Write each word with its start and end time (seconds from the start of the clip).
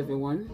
everyone. 0.00 0.50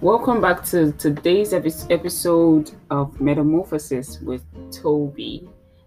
Welcome 0.00 0.40
back 0.40 0.64
to 0.70 0.90
today's 0.92 1.52
episode 1.52 2.70
of 2.88 3.20
Metamorphosis 3.20 4.18
with 4.22 4.42
Toby. 4.72 5.46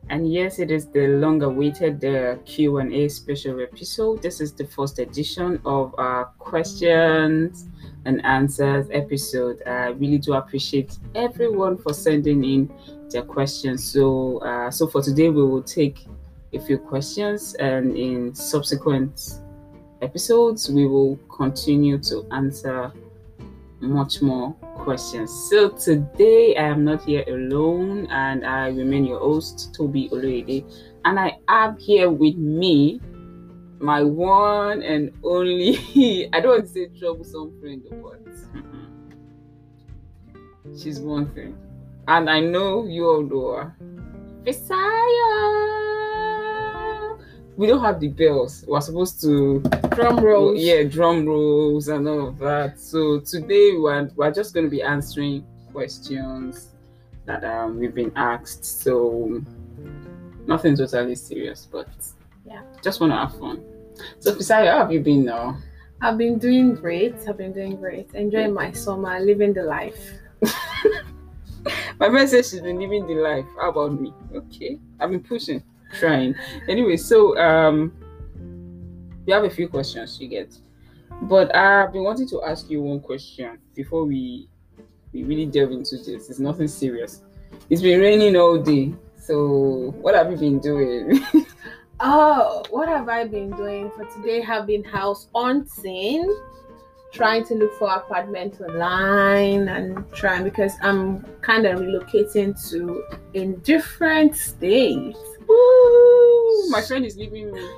And 0.09 0.31
yes, 0.31 0.59
it 0.59 0.69
is 0.69 0.85
the 0.85 1.07
long-awaited 1.07 2.05
uh, 2.05 2.35
Q&A 2.45 3.09
special 3.09 3.59
episode. 3.59 4.21
This 4.21 4.39
is 4.39 4.53
the 4.53 4.67
first 4.67 4.99
edition 4.99 5.59
of 5.65 5.95
our 5.97 6.25
questions 6.37 7.65
and 8.05 8.23
answers 8.23 8.85
episode. 8.91 9.63
I 9.65 9.87
really 9.87 10.19
do 10.19 10.33
appreciate 10.33 10.95
everyone 11.15 11.75
for 11.75 11.91
sending 11.91 12.43
in 12.43 12.71
their 13.09 13.23
questions. 13.23 13.83
So, 13.83 14.37
uh, 14.43 14.69
so 14.69 14.85
for 14.85 15.01
today, 15.01 15.29
we 15.29 15.41
will 15.41 15.63
take 15.63 16.05
a 16.53 16.59
few 16.59 16.77
questions, 16.77 17.55
and 17.55 17.97
in 17.97 18.35
subsequent 18.35 19.39
episodes, 20.01 20.69
we 20.69 20.85
will 20.87 21.17
continue 21.29 21.97
to 21.99 22.25
answer 22.31 22.91
much 23.81 24.21
more 24.21 24.53
questions. 24.75 25.31
So 25.49 25.69
today 25.69 26.55
I 26.55 26.63
am 26.63 26.83
not 26.83 27.03
here 27.03 27.23
alone 27.27 28.07
and 28.07 28.45
I 28.45 28.67
remain 28.67 29.05
your 29.05 29.19
host, 29.19 29.73
Toby 29.73 30.09
Oloyede. 30.09 30.65
And 31.05 31.19
I 31.19 31.37
have 31.47 31.77
here 31.77 32.09
with 32.09 32.35
me 32.35 32.99
my 33.79 34.03
one 34.03 34.83
and 34.83 35.11
only, 35.23 35.77
I 36.33 36.39
don't 36.39 36.51
want 36.51 36.65
to 36.65 36.71
say 36.71 36.87
troublesome 36.99 37.59
friend, 37.59 37.81
but 38.03 38.19
she's 40.79 40.99
one 40.99 41.33
thing. 41.33 41.57
And 42.07 42.29
I 42.29 42.39
know 42.41 42.85
you 42.85 43.05
all 43.07 43.21
know 43.21 43.51
her. 43.53 43.75
Fisayo! 44.43 46.08
We 47.59 47.67
don't 47.67 47.83
have 47.83 47.99
the 47.99 48.07
bells. 48.07 48.63
We're 48.65 48.79
supposed 48.79 49.19
to 49.21 49.59
Drum 49.89 50.23
rolls. 50.23 50.61
yeah, 50.63 50.83
drum 50.83 51.25
rolls 51.25 51.89
and 51.89 52.07
all 52.07 52.29
of 52.29 52.37
that. 52.39 52.79
So 52.79 53.19
today 53.19 53.75
we're, 53.75 54.09
we're 54.15 54.31
just 54.31 54.53
going 54.53 54.65
to 54.65 54.69
be 54.69 54.81
answering 54.81 55.45
questions 55.73 56.69
that 57.25 57.43
um, 57.43 57.77
we've 57.77 57.93
been 57.93 58.13
asked. 58.15 58.63
So 58.63 59.41
nothing 60.47 60.77
totally 60.77 61.15
serious, 61.15 61.67
but 61.69 61.89
Yeah. 62.45 62.61
just 62.81 63.01
want 63.01 63.11
to 63.11 63.17
have 63.17 63.37
fun. 63.37 63.61
So 64.19 64.33
Fisayo, 64.35 64.71
how 64.71 64.77
have 64.79 64.91
you 64.93 65.01
been 65.01 65.25
now? 65.25 65.57
I've 66.01 66.17
been 66.17 66.39
doing 66.39 66.75
great. 66.75 67.15
I've 67.27 67.35
been 67.35 67.51
doing 67.51 67.75
great. 67.75 68.09
Enjoying 68.13 68.53
my 68.53 68.71
summer, 68.71 69.19
living 69.19 69.51
the 69.51 69.63
life. 69.63 69.99
My 71.99 72.07
friend 72.09 72.29
says 72.29 72.49
she's 72.49 72.61
been 72.61 72.79
living 72.79 73.05
the 73.05 73.15
life. 73.15 73.45
How 73.59 73.71
about 73.71 73.99
me? 73.99 74.13
Okay, 74.33 74.79
I've 74.97 75.09
been 75.09 75.21
pushing, 75.21 75.61
trying. 75.97 76.35
Anyway, 76.67 76.97
so 76.97 77.37
um, 77.37 77.91
we 79.25 79.33
have 79.33 79.43
a 79.43 79.49
few 79.49 79.67
questions 79.67 80.19
you 80.19 80.27
get, 80.27 80.55
but 81.23 81.55
I've 81.55 81.93
been 81.93 82.03
wanting 82.03 82.27
to 82.29 82.43
ask 82.43 82.69
you 82.69 82.81
one 82.81 82.99
question 82.99 83.57
before 83.75 84.05
we 84.05 84.49
we 85.11 85.23
really 85.23 85.45
delve 85.45 85.71
into 85.71 85.97
this. 85.97 86.29
It's 86.29 86.39
nothing 86.39 86.67
serious. 86.67 87.23
It's 87.69 87.81
been 87.81 87.99
raining 87.99 88.35
all 88.35 88.59
day. 88.59 88.93
So 89.17 89.93
what 90.01 90.15
have 90.15 90.31
you 90.31 90.37
been 90.37 90.59
doing? 90.59 91.23
Oh, 92.01 92.63
what 92.69 92.87
have 92.87 93.09
I 93.09 93.25
been 93.25 93.51
doing 93.51 93.91
for 93.91 94.05
today? 94.05 94.39
Have 94.39 94.67
been 94.67 94.85
house 94.85 95.27
hunting, 95.35 96.33
trying 97.11 97.43
to 97.47 97.55
look 97.55 97.77
for 97.77 97.89
apartment 97.89 98.61
online 98.61 99.67
and 99.67 100.09
trying 100.13 100.45
because 100.45 100.75
I'm 100.81 101.23
kind 101.41 101.65
of 101.65 101.79
relocating 101.79 102.55
to 102.69 103.03
a 103.33 103.47
different 103.47 104.37
state. 104.37 105.17
Woo! 105.49 106.69
My 106.69 106.81
friend 106.81 107.05
is 107.05 107.17
leaving 107.17 107.51
me. 107.51 107.69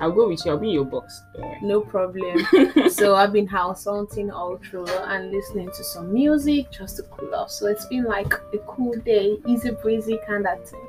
I'll 0.00 0.12
go 0.12 0.28
with 0.28 0.44
you. 0.46 0.50
I'll 0.52 0.58
be 0.58 0.68
in 0.68 0.74
your 0.74 0.84
box. 0.86 1.20
No 1.62 1.82
problem. 1.82 2.38
so 2.90 3.14
I've 3.14 3.32
been 3.34 3.46
house 3.46 3.84
hunting 3.84 4.30
all 4.30 4.56
through 4.56 4.86
and 4.88 5.30
listening 5.30 5.68
to 5.68 5.84
some 5.84 6.10
music 6.12 6.70
just 6.72 6.96
to 6.96 7.02
cool 7.04 7.34
off. 7.34 7.50
So 7.50 7.66
it's 7.66 7.84
been 7.86 8.04
like 8.04 8.32
a 8.54 8.58
cool 8.66 8.94
day, 9.04 9.38
easy 9.46 9.70
breezy 9.82 10.18
kind 10.26 10.46
of 10.46 10.66
thing. 10.66 10.80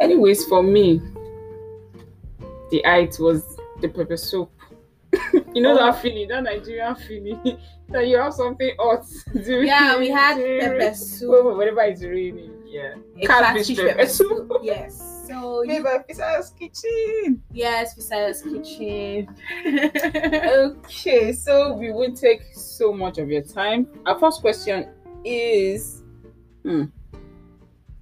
Anyways, 0.00 0.44
for 0.46 0.64
me, 0.64 1.00
the 2.70 2.82
height 2.84 3.16
was 3.20 3.44
the 3.80 3.88
pepper 3.88 4.16
soup. 4.16 4.50
you 5.54 5.62
know 5.62 5.72
Oh. 5.78 5.86
that 5.92 6.02
feeling, 6.02 6.26
that 6.28 6.42
Nigerian 6.42 6.96
feeling 6.96 7.58
that 7.90 8.08
you 8.08 8.18
have 8.18 8.34
something 8.34 8.74
hot. 8.80 9.04
during 9.44 9.68
Yeah, 9.68 9.96
we 9.96 10.08
had 10.10 10.38
the 10.38 10.58
pepper 10.60 10.92
soup. 10.94 11.30
Wh- 11.30 11.56
Whenever 11.56 11.82
it's 11.82 12.02
raining, 12.02 12.52
yeah. 12.66 12.94
catfish 13.24 13.76
pepper 13.76 13.90
pepper 13.90 14.06
soup. 14.06 14.48
soup. 14.48 14.52
Yes. 14.64 15.15
So 15.26 15.62
you, 15.62 15.82
Fisayo's 15.82 16.50
kitchen. 16.50 17.42
yes, 17.52 17.94
besides 17.94 18.42
kitchen. 18.42 19.28
Okay, 20.46 21.32
so 21.32 21.72
we 21.74 21.90
won't 21.90 22.16
take 22.16 22.42
so 22.54 22.92
much 22.92 23.18
of 23.18 23.28
your 23.28 23.42
time. 23.42 23.88
Our 24.06 24.18
first 24.18 24.40
question 24.40 24.88
is, 25.24 26.02
hmm, 26.62 26.84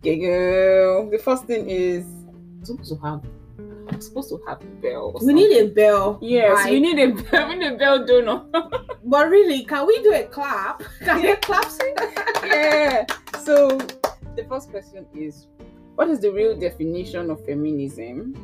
girl. 0.02 1.10
The 1.10 1.18
first 1.18 1.46
thing 1.46 1.68
is, 1.68 2.04
I'm 2.04 2.64
supposed 2.64 2.90
to 2.90 2.96
have, 2.96 3.24
I'm 3.88 4.00
supposed 4.00 4.28
to 4.30 4.40
have 4.46 4.60
a 4.60 4.66
bell. 4.82 5.18
we 5.22 5.32
need 5.32 5.56
a 5.56 5.68
bell. 5.68 6.18
Yes, 6.20 6.68
we 6.68 6.80
need 6.80 6.98
a 6.98 7.12
bell. 7.14 7.48
We 7.48 7.56
need 7.56 7.72
a 7.72 7.76
bell 7.76 8.04
donor. 8.06 8.44
But 9.06 9.28
really, 9.28 9.64
can 9.64 9.86
we 9.86 10.02
do 10.02 10.14
a 10.14 10.24
clap? 10.24 10.82
Can 11.00 11.22
we 11.22 11.36
clap? 11.36 11.70
yeah. 12.44 13.04
So 13.44 13.76
the 14.36 14.44
first 14.48 14.70
question 14.70 15.06
is, 15.14 15.46
what 15.94 16.08
is 16.08 16.20
the 16.20 16.30
real 16.30 16.56
definition 16.56 17.30
of 17.30 17.44
feminism? 17.44 18.34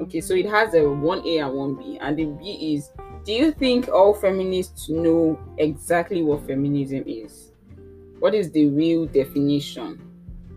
Okay, 0.00 0.20
so 0.20 0.34
it 0.34 0.46
has 0.46 0.74
a 0.74 0.88
one 0.88 1.26
A 1.26 1.38
and 1.38 1.52
one 1.54 1.74
B, 1.74 1.98
and 2.00 2.16
the 2.16 2.24
B 2.24 2.74
is, 2.74 2.90
do 3.24 3.32
you 3.32 3.52
think 3.52 3.88
all 3.88 4.12
feminists 4.12 4.88
know 4.88 5.38
exactly 5.58 6.22
what 6.22 6.46
feminism 6.46 7.04
is? 7.06 7.52
What 8.18 8.34
is 8.34 8.50
the 8.50 8.68
real 8.68 9.06
definition 9.06 10.00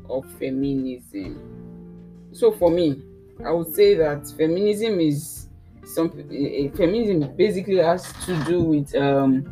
of 0.10 0.26
feminism? 0.40 2.30
So 2.32 2.52
for 2.52 2.72
me, 2.72 3.04
I 3.46 3.52
would 3.52 3.74
say 3.76 3.94
that 3.96 4.28
feminism 4.38 5.00
is 5.00 5.48
something. 5.86 6.28
eh, 6.32 6.70
Feminism 6.76 7.36
basically 7.36 7.78
has 7.78 8.12
to 8.26 8.44
do 8.46 8.62
with 8.62 8.96
um, 8.96 9.46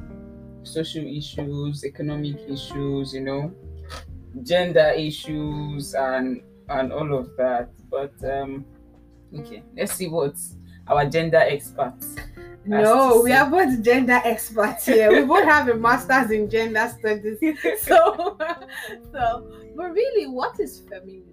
social 0.63 1.05
issues, 1.05 1.85
economic 1.85 2.37
issues, 2.49 3.13
you 3.13 3.21
know, 3.21 3.53
gender 4.43 4.89
issues, 4.97 5.93
and 5.93 6.41
and 6.69 6.91
all 6.91 7.13
of 7.13 7.29
that. 7.37 7.69
But 7.89 8.13
um, 8.23 8.65
okay, 9.39 9.63
let's 9.77 9.93
see 9.93 10.07
what 10.07 10.35
our 10.87 11.05
gender 11.05 11.37
experts. 11.37 12.15
No, 12.67 13.21
we 13.23 13.31
are 13.31 13.47
both 13.49 13.83
gender 13.83 14.19
experts 14.23 14.87
here. 14.87 15.11
we 15.11 15.23
both 15.23 15.43
have 15.45 15.69
a 15.69 15.75
master's 15.75 16.31
in 16.31 16.49
gender 16.49 16.91
studies. 16.97 17.37
So, 17.79 18.37
so, 19.11 19.51
but 19.75 19.91
really, 19.93 20.25
what 20.25 20.59
is 20.59 20.81
feminism? 20.89 21.31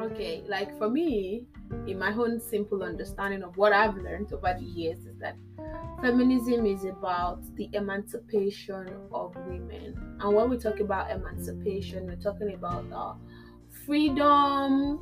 Okay, 0.00 0.44
like 0.46 0.76
for 0.78 0.88
me, 0.88 1.46
in 1.86 1.98
my 1.98 2.12
own 2.12 2.38
simple 2.38 2.82
understanding 2.82 3.42
of 3.42 3.56
what 3.56 3.72
I've 3.72 3.96
learned 3.96 4.32
over 4.32 4.54
the 4.56 4.64
years, 4.64 4.98
is 5.06 5.18
that 5.18 5.36
feminism 6.00 6.66
is 6.66 6.84
about 6.84 7.42
the 7.56 7.68
emancipation 7.72 8.88
of 9.12 9.34
women. 9.46 10.16
And 10.20 10.34
when 10.34 10.50
we 10.50 10.58
talk 10.58 10.80
about 10.80 11.10
emancipation, 11.10 12.06
we're 12.06 12.16
talking 12.16 12.54
about 12.54 12.84
uh, 12.92 13.14
freedom, 13.86 14.98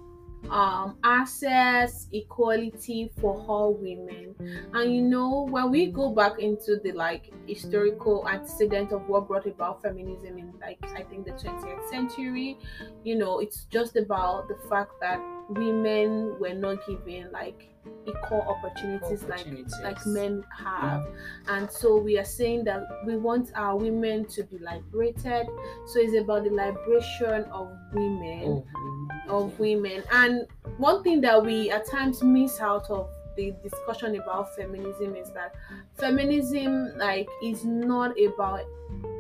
um, 0.51 0.97
access, 1.05 2.07
equality 2.13 3.11
for 3.21 3.45
all 3.49 3.75
women. 3.75 4.35
And 4.73 4.95
you 4.95 5.03
know, 5.03 5.47
when 5.51 5.71
we 5.71 5.87
go 5.87 6.11
back 6.15 6.39
into 6.39 6.79
the 6.83 6.93
like 6.93 7.33
historical 7.47 8.29
antecedent 8.29 8.93
of 8.93 9.09
what 9.09 9.29
brought 9.29 9.47
about 9.47 9.83
feminism 9.83 10.39
in 10.39 10.53
like 10.61 10.79
I 10.97 11.03
think 11.03 11.25
the 11.27 11.33
20th 11.33 11.89
century, 11.91 12.59
you 13.05 13.17
know, 13.17 13.39
it's 13.41 13.65
just 13.65 13.97
about 13.97 14.49
the 14.49 14.57
fact 14.69 14.93
that 15.01 15.21
women 15.49 16.39
were 16.39 16.55
not 16.55 16.87
given 16.87 17.31
like 17.33 17.69
equal 18.07 18.41
opportunities, 18.43 19.23
Opportunities. 19.25 19.75
like 19.83 19.97
like 19.97 20.07
men 20.07 20.43
have. 20.57 21.07
And 21.49 21.71
so 21.71 21.99
we 21.99 22.19
are 22.19 22.25
saying 22.25 22.65
that 22.65 22.83
we 23.07 23.17
want 23.17 23.51
our 23.55 23.77
women 23.77 24.25
to 24.29 24.43
be 24.45 24.59
liberated. 24.59 25.47
So 25.87 25.99
it's 26.01 26.15
about 26.17 26.45
the 26.45 26.51
liberation 26.51 27.45
of 27.53 27.71
women 27.93 28.43
Oh, 28.47 29.04
of 29.29 29.59
women. 29.59 30.03
And 30.13 30.47
one 30.79 31.03
thing 31.03 31.21
that 31.23 31.43
we 31.45 31.71
at 31.71 31.87
times 31.89 32.23
miss 32.23 32.61
out 32.61 32.91
of 32.91 33.09
the 33.37 33.53
discussion 33.63 34.15
about 34.21 34.55
feminism 34.55 35.17
is 35.17 35.31
that 35.33 35.55
feminism 35.99 36.97
like 36.97 37.29
is 37.43 37.65
not 37.65 38.15
about 38.21 38.61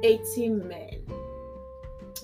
18 0.04 0.66
men. 0.68 1.00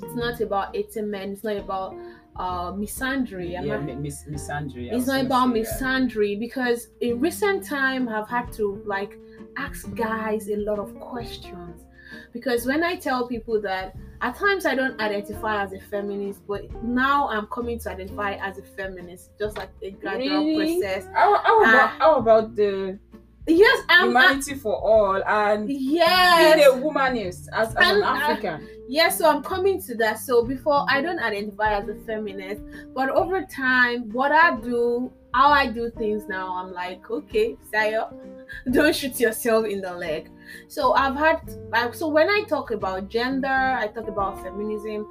It's 0.03 0.15
not 0.15 0.41
about 0.41 0.75
18 0.77 1.11
men, 1.11 1.33
it's 1.33 1.45
not 1.45 1.57
about 1.57 1.97
uh 2.37 2.73
misandry. 2.73 3.59
I'm 3.59 3.67
yeah, 3.67 3.77
not- 3.77 3.85
mi- 3.85 3.97
mis- 3.97 4.25
misandry. 4.29 4.93
It's 4.93 5.07
not 5.09 5.25
about 5.27 5.53
say 5.53 5.63
that. 5.63 5.69
misandry 5.69 6.39
because 6.39 6.89
in 7.01 7.19
recent 7.21 7.65
time 7.67 8.09
I've 8.09 8.29
had 8.29 8.53
to 8.53 8.83
like 8.87 9.19
ask 9.57 9.93
guys 9.97 10.49
a 10.49 10.57
lot 10.57 10.79
of 10.79 10.95
questions 11.01 11.83
because 12.33 12.67
when 12.67 12.85
I 12.85 12.95
tell 12.97 13.27
people 13.27 13.61
that 13.63 13.97
at 14.23 14.37
times 14.37 14.67
I 14.67 14.75
don't 14.75 15.01
identify 15.01 15.63
as 15.63 15.73
a 15.73 15.81
feminist, 15.81 16.47
but 16.47 16.71
now 16.83 17.29
I'm 17.29 17.47
coming 17.47 17.79
to 17.81 17.91
identify 17.91 18.35
as 18.35 18.59
a 18.59 18.63
feminist, 18.63 19.31
just 19.39 19.57
like 19.57 19.71
a 19.83 19.93
gradual 19.93 20.45
Really? 20.45 20.81
process. 20.81 21.09
How, 21.15 21.43
how, 21.43 21.63
about, 21.63 21.91
how 21.99 22.17
about 22.17 22.55
the 22.55 22.99
yes, 23.47 23.85
I'm, 23.89 24.17
I, 24.17 24.23
humanity 24.23 24.55
for 24.55 24.75
all, 24.77 25.23
and 25.25 25.71
yes. 25.71 26.57
being 26.57 26.67
a 26.67 26.87
womanist 26.87 27.49
as, 27.53 27.69
as 27.69 27.75
an 27.77 27.83
And, 27.83 28.03
uh, 28.03 28.07
African. 28.07 28.69
Yes, 28.89 29.19
so 29.19 29.29
I'm 29.29 29.43
coming 29.43 29.81
to 29.83 29.95
that. 29.97 30.19
So 30.19 30.45
before 30.45 30.85
I 30.89 31.01
don't 31.01 31.19
identify 31.19 31.79
as 31.79 31.89
a 31.89 31.95
feminist, 32.07 32.63
but 32.95 33.09
over 33.09 33.43
time, 33.43 34.11
what 34.11 34.33
I 34.33 34.57
do, 34.57 35.13
how 35.35 35.49
I 35.49 35.67
do 35.67 35.91
things 35.91 36.25
now, 36.29 36.55
I'm 36.57 36.73
like, 36.73 37.09
okay, 37.11 37.57
Sayo, 37.73 38.13
don't 38.73 38.95
shoot 38.95 39.19
yourself 39.21 39.67
in 39.67 39.81
the 39.81 39.95
leg. 39.95 40.31
So 40.69 40.93
I've 40.95 41.17
had, 41.17 41.41
like, 41.71 41.95
so 41.95 42.09
when 42.09 42.29
I 42.29 42.45
talk 42.49 42.71
about 42.71 43.09
gender, 43.09 43.49
I 43.49 43.89
talk 43.89 44.09
about 44.09 44.43
feminism, 44.43 45.07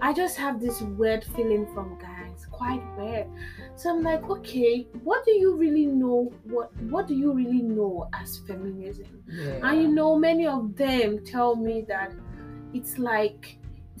I 0.00 0.12
just 0.12 0.36
have 0.36 0.60
this 0.60 0.80
weird 0.82 1.24
feeling 1.24 1.66
from 1.72 1.98
guys, 1.98 2.46
quite 2.50 2.82
weird. 2.96 3.26
So 3.76 3.90
I'm 3.90 4.02
like, 4.02 4.28
okay, 4.28 4.86
what 5.02 5.24
do 5.24 5.32
you 5.32 5.56
really 5.56 5.86
know? 5.86 6.32
What 6.44 6.74
What 6.82 7.06
do 7.08 7.14
you 7.14 7.32
really 7.32 7.62
know 7.62 8.08
as 8.12 8.38
feminism? 8.46 9.22
Yeah. 9.28 9.60
And 9.62 9.82
you 9.82 9.88
know, 9.88 10.16
many 10.16 10.46
of 10.46 10.76
them 10.76 11.24
tell 11.24 11.56
me 11.56 11.82
that 11.88 12.12
it's 12.72 12.98
like 12.98 13.58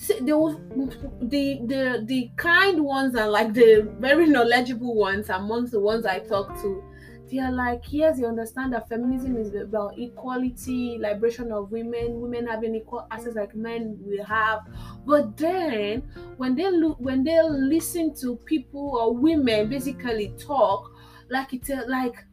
they 0.08 0.18
the 0.18 1.60
the 1.66 2.02
the 2.04 2.30
kind 2.36 2.84
ones 2.84 3.14
are 3.14 3.28
like 3.28 3.54
the 3.54 3.88
very 3.98 4.26
knowledgeable 4.26 4.94
ones 4.94 5.30
amongst 5.30 5.72
the 5.72 5.80
ones 5.80 6.04
I 6.04 6.18
talk 6.18 6.54
to. 6.62 6.82
They 7.30 7.38
are 7.38 7.50
like, 7.52 7.84
yes, 7.90 8.18
you 8.18 8.26
understand 8.26 8.74
that 8.74 8.88
feminism 8.88 9.36
is 9.36 9.54
about 9.54 9.98
equality, 9.98 10.98
liberation 10.98 11.52
of 11.52 11.70
women, 11.72 12.20
women 12.20 12.46
having 12.46 12.74
equal 12.74 13.06
access 13.10 13.34
like 13.34 13.54
men 13.54 13.98
will 14.00 14.24
have. 14.24 14.60
But 15.06 15.36
then 15.36 16.02
when 16.36 16.54
they 16.54 16.70
look 16.70 17.00
when 17.00 17.24
they 17.24 17.40
listen 17.42 18.14
to 18.16 18.36
people 18.36 18.96
or 18.96 19.16
women 19.16 19.68
basically 19.68 20.34
talk, 20.38 20.92
like 21.30 21.54
it's 21.54 21.70
like 21.88 22.24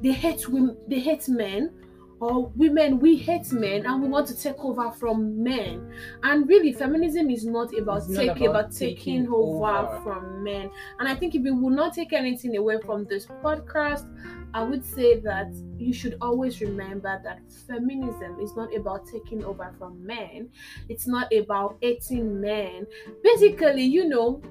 they 0.00 0.12
hate 0.12 0.48
women, 0.48 0.76
they 0.88 1.00
hate 1.00 1.28
men, 1.28 1.72
or 2.20 2.48
women 2.54 2.98
we 2.98 3.16
hate 3.16 3.50
men 3.52 3.86
and 3.86 4.02
we 4.02 4.08
want 4.08 4.26
to 4.28 4.36
take 4.36 4.58
over 4.58 4.90
from 4.92 5.42
men. 5.42 5.92
And 6.22 6.48
really, 6.48 6.72
feminism 6.72 7.30
is 7.30 7.46
not 7.46 7.76
about 7.78 7.98
It's 7.98 8.08
not 8.08 8.20
taking 8.20 8.46
about 8.46 8.60
about 8.60 8.72
taking 8.72 8.96
taking 8.96 9.28
over, 9.32 9.66
over. 9.66 10.00
from 10.02 10.44
men. 10.44 10.70
And 10.98 11.08
I 11.08 11.14
think 11.14 11.34
if 11.34 11.42
we 11.42 11.50
will 11.50 11.70
not 11.70 11.94
take 11.94 12.12
anything 12.12 12.56
away 12.56 12.78
from 12.84 13.06
this 13.06 13.26
podcast, 13.26 14.06
I 14.52 14.62
would 14.62 14.84
say 14.84 15.20
that 15.20 15.52
you 15.78 15.92
should 15.92 16.16
always 16.20 16.60
remember 16.60 17.20
that 17.24 17.40
feminism 17.66 18.38
is 18.40 18.54
not 18.56 18.74
about 18.74 19.06
taking 19.06 19.44
over 19.44 19.72
from 19.78 20.04
men. 20.04 20.50
It's 20.88 21.06
not 21.06 21.32
about 21.32 21.78
hating 21.80 22.40
men. 22.40 22.86
Basically, 23.22 23.84
you 23.84 24.08
know, 24.08 24.42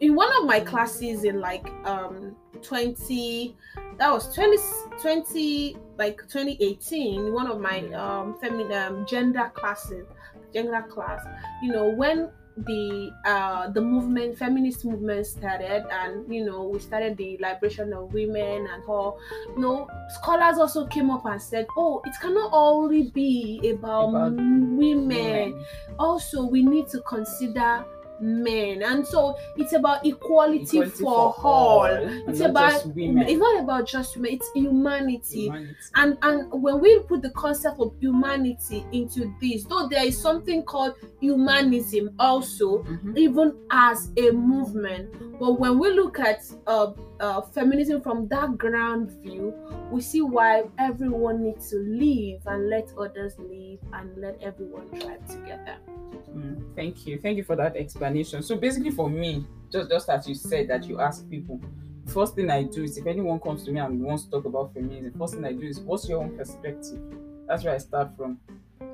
in 0.00 0.14
one 0.14 0.30
of 0.36 0.44
my 0.44 0.60
classes 0.60 1.24
in 1.24 1.40
like 1.40 1.66
um 1.84 2.36
20 2.62 3.56
that 3.98 4.10
was 4.10 4.32
20 4.34 4.56
20 5.00 5.76
like 5.96 6.20
2018 6.22 7.32
one 7.32 7.46
of 7.46 7.60
my 7.60 7.80
um 7.92 8.38
feminine 8.40 8.72
um, 8.72 9.06
gender 9.06 9.50
classes 9.54 10.06
gender 10.52 10.82
class 10.88 11.24
you 11.62 11.72
know 11.72 11.88
when 11.88 12.30
the 12.66 13.10
uh 13.24 13.70
the 13.70 13.80
movement 13.80 14.36
feminist 14.36 14.84
movement 14.84 15.24
started 15.24 15.84
and 15.92 16.32
you 16.32 16.44
know 16.44 16.64
we 16.64 16.78
started 16.78 17.16
the 17.16 17.38
liberation 17.40 17.92
of 17.92 18.12
women 18.12 18.66
and 18.72 18.82
all 18.88 19.18
you 19.54 19.60
know 19.60 19.88
scholars 20.08 20.58
also 20.58 20.86
came 20.86 21.10
up 21.10 21.24
and 21.26 21.40
said 21.40 21.66
oh 21.76 22.02
it 22.04 22.14
cannot 22.20 22.50
only 22.52 23.10
be 23.10 23.60
about, 23.70 24.08
About 24.08 24.32
women. 24.32 25.64
Also 25.98 26.46
we 26.46 26.64
need 26.64 26.88
to 26.88 27.00
consider 27.02 27.84
men 28.20 28.82
and 28.82 29.06
so 29.06 29.36
it's 29.56 29.72
about 29.72 30.04
equality, 30.04 30.78
Equality 30.78 30.98
for, 31.02 31.34
all 31.44 31.84
and 31.84 32.28
it's 32.28 32.40
about 32.40 32.84
women. 32.86 33.22
it's 33.28 33.38
not 33.38 33.62
about 33.62 33.86
just 33.86 34.16
women 34.16 34.32
it's 34.32 34.50
humanity 34.54 35.42
Humanity. 35.44 35.74
and 35.94 36.18
and 36.22 36.50
when 36.62 36.80
we 36.80 36.98
put 37.00 37.22
the 37.22 37.30
concept 37.30 37.78
of 37.80 37.94
humanity 38.00 38.84
into 38.92 39.32
this 39.40 39.64
though 39.64 39.88
there 39.88 40.04
is 40.04 40.20
something 40.20 40.62
called 40.62 40.94
humanism 41.20 42.10
also 42.18 42.82
Mhm. 42.82 43.16
even 43.18 43.54
as 43.70 44.10
a 44.16 44.30
movement 44.30 45.10
but 45.38 45.58
when 45.58 45.78
we 45.78 45.90
look 45.92 46.18
at 46.18 46.40
uh, 46.66 46.92
uh, 47.20 47.40
feminism 47.40 48.00
from 48.00 48.28
that 48.28 48.56
ground 48.56 49.10
view 49.22 49.54
we 49.90 50.00
see 50.00 50.22
why 50.22 50.64
everyone 50.78 51.42
needs 51.42 51.70
to 51.70 51.76
live 51.76 52.40
and 52.46 52.68
let 52.68 52.92
others 52.98 53.34
live 53.38 53.78
and 53.92 54.16
let 54.16 54.40
everyone 54.42 54.88
thrive 54.90 55.24
together 55.26 55.76
Mm, 56.34 56.74
thank 56.74 57.06
you. 57.06 57.18
Thank 57.18 57.36
you 57.36 57.44
for 57.44 57.56
that 57.56 57.76
explanation. 57.76 58.42
So 58.42 58.56
basically 58.56 58.90
for 58.90 59.08
me, 59.08 59.46
just 59.70 59.90
just 59.90 60.08
as 60.08 60.28
you 60.28 60.34
said 60.34 60.68
that 60.68 60.84
you 60.84 61.00
ask 61.00 61.28
people, 61.28 61.60
first 62.06 62.34
thing 62.34 62.50
I 62.50 62.62
do 62.64 62.84
is 62.84 62.96
if 62.98 63.06
anyone 63.06 63.40
comes 63.40 63.64
to 63.64 63.70
me 63.70 63.80
and 63.80 64.00
wants 64.00 64.24
to 64.24 64.30
talk 64.30 64.44
about 64.44 64.74
feminism, 64.74 65.12
first 65.18 65.34
thing 65.34 65.44
I 65.44 65.52
do 65.52 65.66
is 65.66 65.80
what's 65.80 66.08
your 66.08 66.22
own 66.22 66.36
perspective? 66.36 67.00
That's 67.46 67.64
where 67.64 67.74
I 67.74 67.78
start 67.78 68.16
from. 68.16 68.38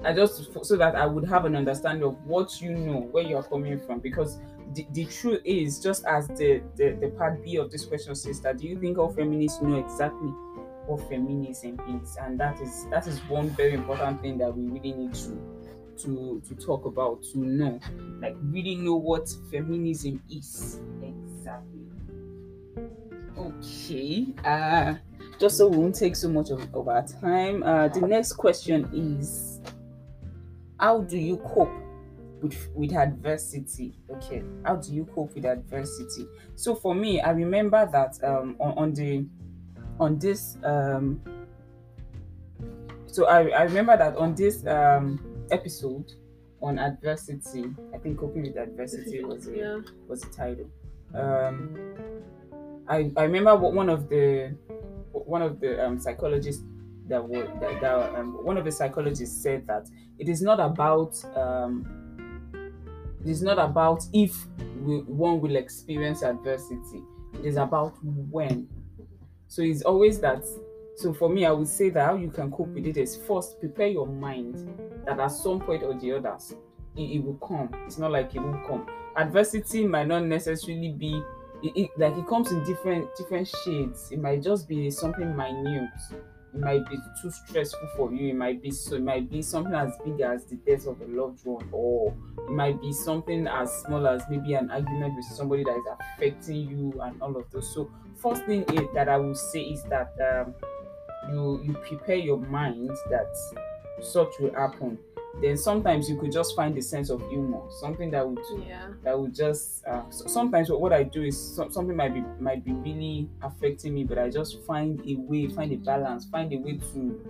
I 0.03 0.13
just 0.13 0.53
so 0.65 0.77
that 0.77 0.95
I 0.95 1.07
would 1.07 1.27
have 1.29 1.45
an 1.45 1.57
understanding 1.57 2.05
of 2.05 2.25
what 2.25 2.61
you 2.61 2.71
know, 2.75 3.01
where 3.01 3.25
you're 3.25 3.43
coming 3.43 3.81
from. 3.81 4.01
Because 4.01 4.39
the, 4.73 4.87
the 4.93 5.05
truth 5.07 5.41
is, 5.45 5.81
just 5.81 6.05
as 6.07 6.29
the, 6.29 6.63
the, 6.77 6.97
the 7.01 7.09
part 7.19 7.43
B 7.45 7.57
of 7.57 7.71
this 7.71 7.85
question 7.85 8.15
says 8.15 8.41
that 8.41 8.59
do 8.59 8.67
you 8.67 8.79
think 8.81 8.99
all 8.99 9.13
feminists 9.13 9.61
know 9.61 9.79
exactly 9.79 10.29
what 10.87 11.09
feminism 11.09 11.79
is? 12.03 12.17
And 12.21 12.39
that 12.41 12.61
is 12.61 12.87
that 12.91 13.07
is 13.07 13.19
one 13.29 13.51
very 13.51 13.75
important 13.75 14.21
thing 14.21 14.39
that 14.39 14.57
we 14.57 14.65
really 14.67 14.93
need 14.93 15.15
to 15.15 15.55
to 15.99 16.43
to 16.47 16.55
talk 16.55 16.85
about 16.87 17.23
to 17.23 17.39
know 17.39 17.79
like 18.21 18.37
really 18.43 18.75
know 18.75 18.97
what 18.97 19.29
feminism 19.51 20.21
is 20.31 20.81
exactly 21.03 21.87
okay 23.39 24.27
uh 24.45 24.95
just 25.39 25.57
so 25.57 25.69
we 25.69 25.77
won't 25.77 25.95
take 25.95 26.17
so 26.17 26.29
much 26.29 26.51
of, 26.51 26.63
of 26.75 26.89
our 26.89 27.07
time 27.07 27.63
uh 27.63 27.89
the 27.89 28.01
next 28.01 28.33
question 28.33 28.89
is 28.93 29.61
how 30.79 31.01
do 31.03 31.17
you 31.17 31.37
cope 31.39 31.71
with 32.45 32.69
with 32.75 32.93
adversity. 32.93 33.99
Okay 34.11 34.43
how 34.65 34.77
do 34.77 34.95
you 34.95 35.07
cope 35.15 35.35
with 35.35 35.45
adversity? 35.45 36.27
So 36.55 36.75
for 36.75 36.95
me 36.95 37.21
i 37.21 37.31
remember 37.31 37.89
that 37.91 38.17
um 38.23 38.57
on, 38.61 38.79
on 38.79 38.93
the 38.93 39.27
on 39.99 40.19
this 40.19 40.57
um 40.65 41.21
so 43.07 43.27
I, 43.27 43.49
I 43.49 43.63
remember 43.63 43.97
that 43.97 44.17
on 44.17 44.35
this 44.35 44.67
um 44.67 45.21
episode 45.51 46.13
on 46.61 46.79
adversity 46.79 47.67
i 47.95 47.99
think 47.99 48.19
coping 48.19 48.43
with 48.43 48.57
adversity 48.57 49.23
was 49.25 49.47
a, 49.47 49.57
yeah. 49.57 49.79
was 50.09 50.23
the 50.23 50.31
title. 50.31 50.69
Um 51.15 51.79
i 52.89 53.11
i 53.17 53.23
remember 53.23 53.55
what 53.57 53.73
one 53.73 53.89
of 53.89 54.09
the 54.09 54.57
one 55.13 55.43
of 55.43 55.61
the 55.61 55.85
um 55.85 55.99
psychologists 55.99 56.65
that 57.07 57.23
were 57.27 57.47
that, 57.61 57.81
that 57.81 58.15
um, 58.17 58.45
one 58.45 58.57
of 58.57 58.65
the 58.65 58.73
psychologists 58.73 59.43
said 59.43 59.67
that 59.67 59.87
it 60.19 60.29
is 60.29 60.43
not 60.43 60.59
about 60.59 61.15
um 61.37 62.04
it 63.25 63.31
is 63.31 63.43
not 63.43 63.59
about 63.59 64.05
if 64.13 64.37
we, 64.81 64.99
one 65.01 65.41
will 65.41 65.57
experience 65.57 66.23
adversity. 66.23 67.03
It 67.35 67.47
is 67.47 67.57
about 67.57 67.95
when. 68.03 68.69
So 69.49 69.63
it's 69.63 69.83
always 69.83 70.21
that 70.21 70.45
so 70.97 71.13
for 71.13 71.29
me 71.29 71.45
i 71.45 71.51
would 71.51 71.67
say 71.67 71.91
that 71.91 72.07
how 72.07 72.15
you 72.15 72.31
can 72.31 72.53
cope 72.53 72.69
with 72.69 72.87
it 72.87 72.97
is 72.97 73.17
first 73.17 73.59
prepare 73.59 73.89
your 73.89 74.07
mind 74.07 74.79
that 75.05 75.19
at 75.19 75.27
some 75.27 75.59
point 75.59 75.83
or 75.83 75.93
the 75.99 76.13
others 76.13 76.55
it, 76.97 77.03
it 77.03 77.25
will 77.25 77.35
come. 77.35 77.69
It's 77.87 77.99
not 77.99 78.13
like 78.13 78.35
it 78.35 78.41
won't 78.41 78.67
come. 78.67 78.87
Adversity 79.17 79.87
might 79.87 80.07
not 80.07 80.25
necessarily 80.25 80.93
be 80.93 81.21
it, 81.63 81.73
it, 81.77 81.91
like 81.97 82.17
it 82.17 82.27
comes 82.27 82.53
in 82.53 82.63
different 82.65 83.09
different 83.17 83.49
shades. 83.65 84.11
It 84.13 84.21
might 84.21 84.43
just 84.43 84.69
be 84.69 84.91
something 84.91 85.35
minute 85.37 85.91
it 86.55 86.61
might 86.61 86.89
be 86.89 86.97
too 87.21 87.31
stressful 87.31 87.89
for 87.97 88.13
you. 88.13 88.29
It 88.29 88.37
might 88.37 88.63
be 88.63 88.71
so 88.71 88.97
it 88.97 89.03
might 89.03 89.29
be 89.31 89.43
something 89.43 89.75
as 89.75 89.97
big 90.05 90.21
as 90.21 90.45
the 90.47 90.57
death 90.57 90.87
of 90.87 91.01
a 91.01 91.07
loved 91.07 91.45
one 91.45 91.69
or 91.73 92.15
it 92.39 92.51
might 92.51 92.81
be 92.81 92.93
something 92.93 93.47
as 93.47 93.73
small 93.83 94.07
as 94.07 94.23
maybe 94.31 94.55
an 94.55 94.71
argument 94.71 95.17
with 95.17 95.25
somebody 95.27 95.65
that 95.65 95.77
is 95.77 95.85
affecting 96.17 96.69
you 96.69 97.01
and 97.03 97.21
all 97.21 97.37
of 97.37 97.51
those. 97.51 97.73
So 97.75 97.91
first 98.17 98.45
thing 98.47 98.63
is, 98.73 98.89
that 98.95 99.09
i 99.09 99.17
will 99.17 99.35
say 99.35 99.61
is 99.63 99.83
that 99.85 100.15
um, 100.21 100.55
you 101.31 101.63
you 101.65 101.73
prepare 101.73 102.17
your 102.17 102.39
mind 102.39 102.91
that 103.11 103.35
such 104.03 104.39
will 104.41 104.55
happen 104.55 104.99
then 105.41 105.57
sometimes 105.57 106.09
you 106.09 106.17
could 106.19 106.31
just 106.31 106.55
find 106.55 106.77
a 106.79 106.83
sense 106.83 107.11
of 107.11 107.21
humor 107.29 107.61
something 107.81 108.11
that 108.11 108.27
would 108.27 108.39
yeah. 108.67 108.89
that 109.03 109.19
would 109.19 109.35
just 109.35 109.85
uh, 109.87 110.03
so 110.11 110.27
sometimes 110.27 110.71
what, 110.71 110.81
what 110.81 110.93
i 110.93 111.03
do 111.03 111.23
is 111.23 111.39
so, 111.57 111.69
something 111.69 111.97
might 111.97 112.15
be 112.15 112.23
might 112.39 112.65
be 112.65 112.73
really 112.73 113.29
affecting 113.43 113.95
me 113.95 114.05
but 114.05 114.19
i 114.19 114.31
just 114.31 114.63
find 114.65 115.01
a 115.09 115.15
way 115.17 115.49
find 115.49 115.73
a 115.73 115.77
balance 115.77 116.25
find 116.27 116.53
a 116.53 116.57
way 116.57 116.79
to 116.93 117.21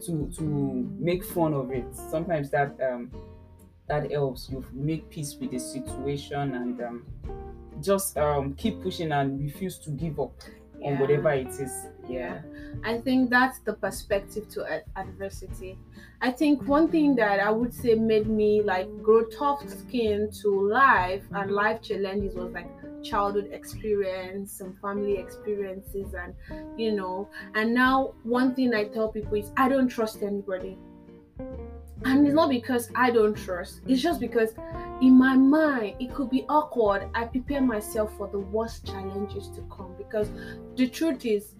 to 0.00 0.30
to 0.36 0.42
make 0.98 1.24
fun 1.24 1.54
of 1.54 1.70
it. 1.70 1.84
Sometimes 2.10 2.50
that 2.50 2.76
um 2.80 3.10
that 3.88 4.10
helps. 4.10 4.48
You 4.50 4.64
make 4.72 5.08
peace 5.10 5.36
with 5.40 5.50
the 5.50 5.58
situation 5.58 6.54
and 6.54 6.80
um 6.80 7.06
just 7.80 8.16
um 8.18 8.54
keep 8.54 8.82
pushing 8.82 9.12
and 9.12 9.40
refuse 9.40 9.78
to 9.78 9.90
give 9.90 10.18
up 10.20 10.32
on 10.84 10.98
whatever 10.98 11.30
it 11.32 11.48
is 11.48 11.86
yeah 12.08 12.40
i 12.84 12.98
think 12.98 13.30
that's 13.30 13.58
the 13.60 13.72
perspective 13.72 14.48
to 14.48 14.64
ad- 14.70 14.84
adversity 14.96 15.78
i 16.20 16.30
think 16.30 16.62
one 16.68 16.88
thing 16.88 17.14
that 17.14 17.40
i 17.40 17.50
would 17.50 17.72
say 17.72 17.94
made 17.94 18.26
me 18.26 18.62
like 18.62 18.88
grow 19.02 19.24
tough 19.26 19.66
skin 19.68 20.30
to 20.30 20.68
life 20.68 21.22
and 21.32 21.46
mm-hmm. 21.46 21.54
life 21.54 21.82
challenges 21.82 22.34
was 22.34 22.52
like 22.52 22.68
childhood 23.04 23.50
experience, 23.52 24.50
some 24.50 24.76
family 24.80 25.18
experiences, 25.18 26.14
and 26.14 26.34
you 26.76 26.92
know. 26.92 27.28
And 27.54 27.72
now, 27.72 28.14
one 28.24 28.54
thing 28.54 28.74
I 28.74 28.84
tell 28.84 29.08
people 29.10 29.34
is 29.34 29.52
I 29.56 29.68
don't 29.68 29.88
trust 29.88 30.22
anybody. 30.22 30.76
And 32.04 32.26
it's 32.26 32.34
not 32.34 32.50
because 32.50 32.90
I 32.94 33.10
don't 33.10 33.34
trust, 33.34 33.80
it's 33.86 34.02
just 34.02 34.20
because 34.20 34.52
in 35.02 35.18
my 35.18 35.34
mind 35.36 35.96
it 36.00 36.14
could 36.14 36.30
be 36.30 36.44
awkward. 36.48 37.08
I 37.14 37.24
prepare 37.24 37.60
myself 37.62 38.16
for 38.16 38.28
the 38.28 38.38
worst 38.40 38.86
challenges 38.86 39.48
to 39.56 39.62
come 39.74 39.94
because 39.96 40.28
the 40.76 40.88
truth 40.88 41.24
is, 41.24 41.54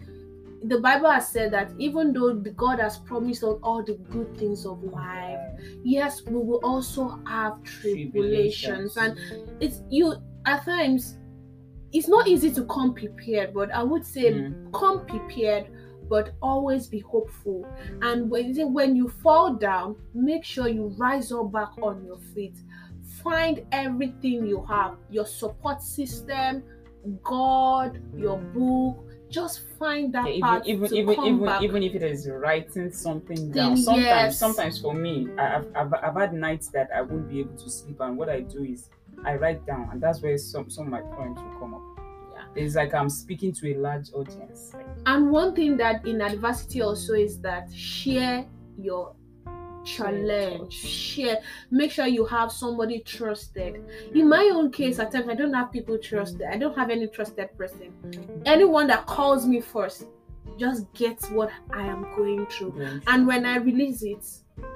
the 0.62 0.78
Bible 0.80 1.10
has 1.10 1.28
said 1.28 1.52
that 1.52 1.72
even 1.78 2.12
though 2.12 2.34
God 2.34 2.78
has 2.80 2.98
promised 2.98 3.42
us 3.44 3.58
all 3.62 3.82
the 3.82 3.94
good 4.10 4.36
things 4.38 4.64
of 4.64 4.82
life, 4.82 5.38
yes, 5.82 6.22
we 6.26 6.34
will 6.36 6.60
also 6.62 7.18
have 7.26 7.62
tribulations. 7.64 8.96
And 8.96 9.18
it's 9.60 9.82
you 9.90 10.14
at 10.46 10.64
times 10.64 11.18
it's 11.92 12.08
not 12.08 12.26
easy 12.26 12.50
to 12.52 12.64
come 12.66 12.94
prepared, 12.94 13.54
but 13.54 13.70
I 13.72 13.82
would 13.82 14.04
say 14.04 14.32
Mm. 14.32 14.72
come 14.72 15.06
prepared, 15.06 15.66
but 16.08 16.32
always 16.42 16.87
be 16.87 17.00
hopeful. 17.00 17.66
Mm. 17.90 17.99
And 18.12 18.30
when 18.30 18.54
you, 18.54 18.66
when 18.66 18.96
you 18.96 19.08
fall 19.08 19.54
down, 19.54 19.96
make 20.14 20.44
sure 20.44 20.68
you 20.68 20.94
rise 20.99 21.32
up 21.32 21.52
back 21.52 21.70
on 21.82 22.04
your 22.04 22.18
feet. 22.34 22.56
Find 23.23 23.64
everything 23.73 24.46
you 24.46 24.64
have 24.68 24.96
your 25.11 25.26
support 25.26 25.82
system, 25.82 26.62
God, 27.23 28.00
your 28.16 28.38
mm. 28.38 28.52
book. 28.54 29.11
Just 29.30 29.62
find 29.78 30.12
that 30.14 30.32
Yeah, 30.32 30.46
part 30.46 30.66
even 30.66 30.88
to 30.88 30.94
even 30.96 31.14
come 31.16 31.26
even 31.26 31.44
back. 31.44 31.62
even 31.62 31.82
if 31.82 31.94
it 31.96 32.02
is 32.04 32.28
writing 32.28 32.92
something 32.92 33.50
down 33.50 33.76
sometimes 33.76 34.04
yes. 34.04 34.38
sometimes 34.38 34.80
for 34.80 34.94
me 34.94 35.26
I've, 35.37 35.66
I've 35.75 35.92
i've 35.94 36.14
had 36.14 36.32
nights 36.34 36.68
that 36.68 36.88
i 36.94 37.02
won't 37.02 37.28
be 37.28 37.40
able 37.40 37.56
to 37.56 37.68
sleep 37.68 37.96
and 37.99 38.16
what 38.16 38.28
i 38.28 38.40
do 38.40 38.62
is 38.62 38.90
i 39.25 39.34
write 39.34 39.66
down 39.66 39.88
and 39.90 40.00
that's 40.00 40.23
where 40.23 40.38
some 40.38 40.70
some 40.70 40.84
of 40.87 40.90
my 40.92 41.00
points 41.00 41.42
will 41.42 41.58
come 41.58 41.75
up 41.75 41.82
Yeah. 42.32 42.62
it's 42.62 42.76
like 42.76 42.94
i'm 42.94 43.11
speaking 43.11 43.52
to 43.54 43.75
a 43.75 43.76
large 43.78 44.12
audience 44.12 44.70
like, 44.73 44.87
And 45.06 45.30
one 45.30 45.54
thing 45.54 45.76
that 45.78 46.06
in 46.06 46.20
adversity 46.20 46.82
also 46.82 47.14
is 47.14 47.40
that 47.40 47.73
share 47.73 48.46
your 48.78 49.14
challenge. 49.84 50.73
Share. 50.73 51.38
Make 51.70 51.90
sure 51.90 52.06
you 52.06 52.25
have 52.25 52.50
somebody 52.50 53.00
trusted. 53.00 53.84
In 54.14 54.28
my 54.28 54.50
own 54.54 54.73
case, 54.73 54.99
at 54.99 55.12
times 55.12 55.28
I 55.28 55.34
don't 55.34 55.52
have 55.52 55.70
people 55.70 55.99
trusted. 55.99 56.42
I 56.50 56.56
don't 56.56 56.76
have 56.76 56.90
any 56.90 57.06
trusted 57.06 57.56
person. 57.56 57.92
Anyone 58.46 58.87
that 58.88 59.06
calls 59.06 59.46
me 59.46 59.61
first 59.61 60.06
just 60.58 60.92
gets 60.94 61.30
what 61.30 61.50
I 61.73 61.82
am 61.87 62.02
going 62.16 62.46
through. 62.46 63.00
And 63.06 63.26
when 63.26 63.44
I 63.44 63.56
release 63.56 64.02
it, 64.02 64.25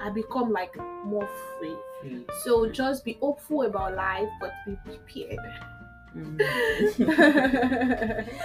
I 0.01 0.09
become 0.09 0.51
like 0.51 0.75
more 1.05 1.27
free. 1.57 1.75
So 2.43 2.69
just 2.69 3.03
be 3.03 3.17
hopeful 3.19 3.63
about 3.63 3.95
life, 3.95 4.29
but 4.39 4.51
be 4.65 4.77
prepared. 4.85 5.39
Mm. 6.15 6.39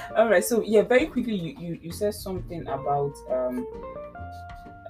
all 0.17 0.29
right 0.29 0.45
so 0.45 0.63
yeah 0.63 0.83
very 0.83 1.07
quickly 1.07 1.35
you 1.35 1.57
you, 1.59 1.79
you 1.83 1.93
said 1.93 2.15
something 2.15 2.61
about 2.69 3.15
um 3.31 3.67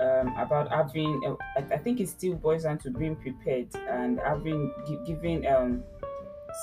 um 0.00 0.34
about 0.36 0.70
having 0.72 1.22
uh, 1.24 1.36
I, 1.56 1.74
I 1.74 1.78
think 1.78 2.00
it 2.00 2.08
still 2.08 2.34
boils 2.34 2.64
down 2.64 2.78
to 2.78 2.90
being 2.90 3.14
prepared 3.16 3.68
and 3.88 4.18
having 4.18 4.72
gi- 4.86 4.98
giving 5.06 5.46
um 5.46 5.84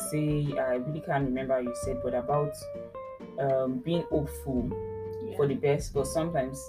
say 0.10 0.54
i 0.60 0.76
really 0.76 1.00
can't 1.02 1.26
remember 1.26 1.54
how 1.54 1.60
you 1.60 1.74
said 1.84 2.02
but 2.04 2.14
about 2.14 2.54
um 3.40 3.80
being 3.80 4.04
hopeful 4.10 4.70
for 5.38 5.48
the 5.48 5.56
best 5.56 5.94
but 5.94 6.08
sometimes 6.08 6.62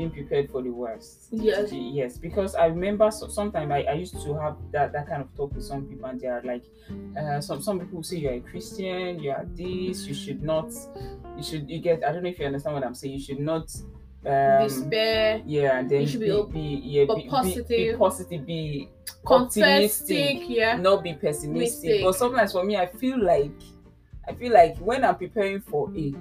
being 0.00 0.10
prepared 0.10 0.50
for 0.50 0.62
the 0.62 0.70
worst 0.70 1.28
Yes. 1.30 1.70
yes 1.72 2.18
because 2.18 2.54
i 2.54 2.66
remember 2.66 3.10
so, 3.10 3.28
sometimes 3.28 3.70
I, 3.70 3.80
I 3.82 3.92
used 4.04 4.14
to 4.24 4.34
have 4.40 4.56
that 4.72 4.92
that 4.94 5.06
kind 5.08 5.20
of 5.22 5.28
talk 5.36 5.54
with 5.54 5.64
some 5.64 5.82
people 5.86 6.06
and 6.06 6.20
they 6.20 6.28
are 6.28 6.42
like 6.42 6.64
uh 7.20 7.40
some 7.40 7.60
some 7.60 7.78
people 7.80 8.02
say 8.02 8.16
you're 8.16 8.32
a 8.34 8.40
christian 8.40 9.18
you 9.20 9.30
are 9.30 9.44
this 9.54 10.06
you 10.08 10.14
should 10.14 10.42
not 10.42 10.68
you 11.36 11.42
should 11.42 11.68
you 11.68 11.78
get 11.80 12.02
i 12.04 12.12
don't 12.12 12.22
know 12.22 12.30
if 12.30 12.38
you 12.38 12.46
understand 12.46 12.74
what 12.76 12.84
i'm 12.84 12.94
saying 12.94 13.14
you 13.14 13.20
should 13.20 13.40
not 13.40 13.66
um 14.26 14.62
Despair, 14.68 15.42
yeah 15.46 15.78
and 15.78 15.90
then 15.90 16.02
You 16.02 16.06
should 16.08 16.20
be 16.20 16.26
be, 16.26 16.32
op- 16.32 16.52
be 16.52 16.80
yeah 16.84 17.04
but 17.06 17.16
be, 17.16 17.22
be- 17.22 17.28
be, 17.28 17.30
positive. 17.30 17.98
positive 17.98 18.46
be 18.46 18.88
confessing, 19.26 20.44
yeah. 20.50 20.76
not 20.76 21.02
be 21.02 21.14
pessimistic. 21.14 22.02
But 22.04 22.14
sometimes 22.14 22.52
for 22.52 22.64
me, 22.64 22.76
I 22.76 22.86
feel 22.86 23.22
like 23.22 23.52
I 24.28 24.34
feel 24.34 24.52
like 24.52 24.76
when 24.78 25.04
I'm 25.04 25.16
preparing 25.16 25.60
for 25.60 25.90
A, 25.96 26.14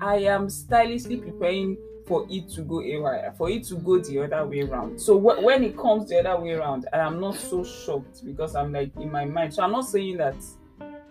I 0.00 0.16
am 0.34 0.48
stylishly 0.50 1.16
preparing 1.16 1.76
for 2.10 2.26
it 2.28 2.48
to 2.48 2.62
go 2.62 2.80
haywire, 2.82 3.32
for 3.38 3.48
it 3.48 3.62
to 3.62 3.76
go 3.76 4.00
the 4.00 4.18
other 4.24 4.44
way 4.44 4.62
around. 4.62 5.00
So 5.00 5.16
wh- 5.16 5.40
when 5.44 5.62
it 5.62 5.76
comes 5.78 6.08
the 6.08 6.18
other 6.18 6.42
way 6.42 6.50
around, 6.50 6.88
I 6.92 6.98
am 6.98 7.20
not 7.20 7.36
so 7.36 7.62
shocked 7.62 8.24
because 8.24 8.56
I'm 8.56 8.72
like 8.72 8.90
in 8.96 9.12
my 9.12 9.24
mind. 9.24 9.54
So 9.54 9.62
I'm 9.62 9.70
not 9.70 9.82
saying 9.82 10.16
that 10.16 10.34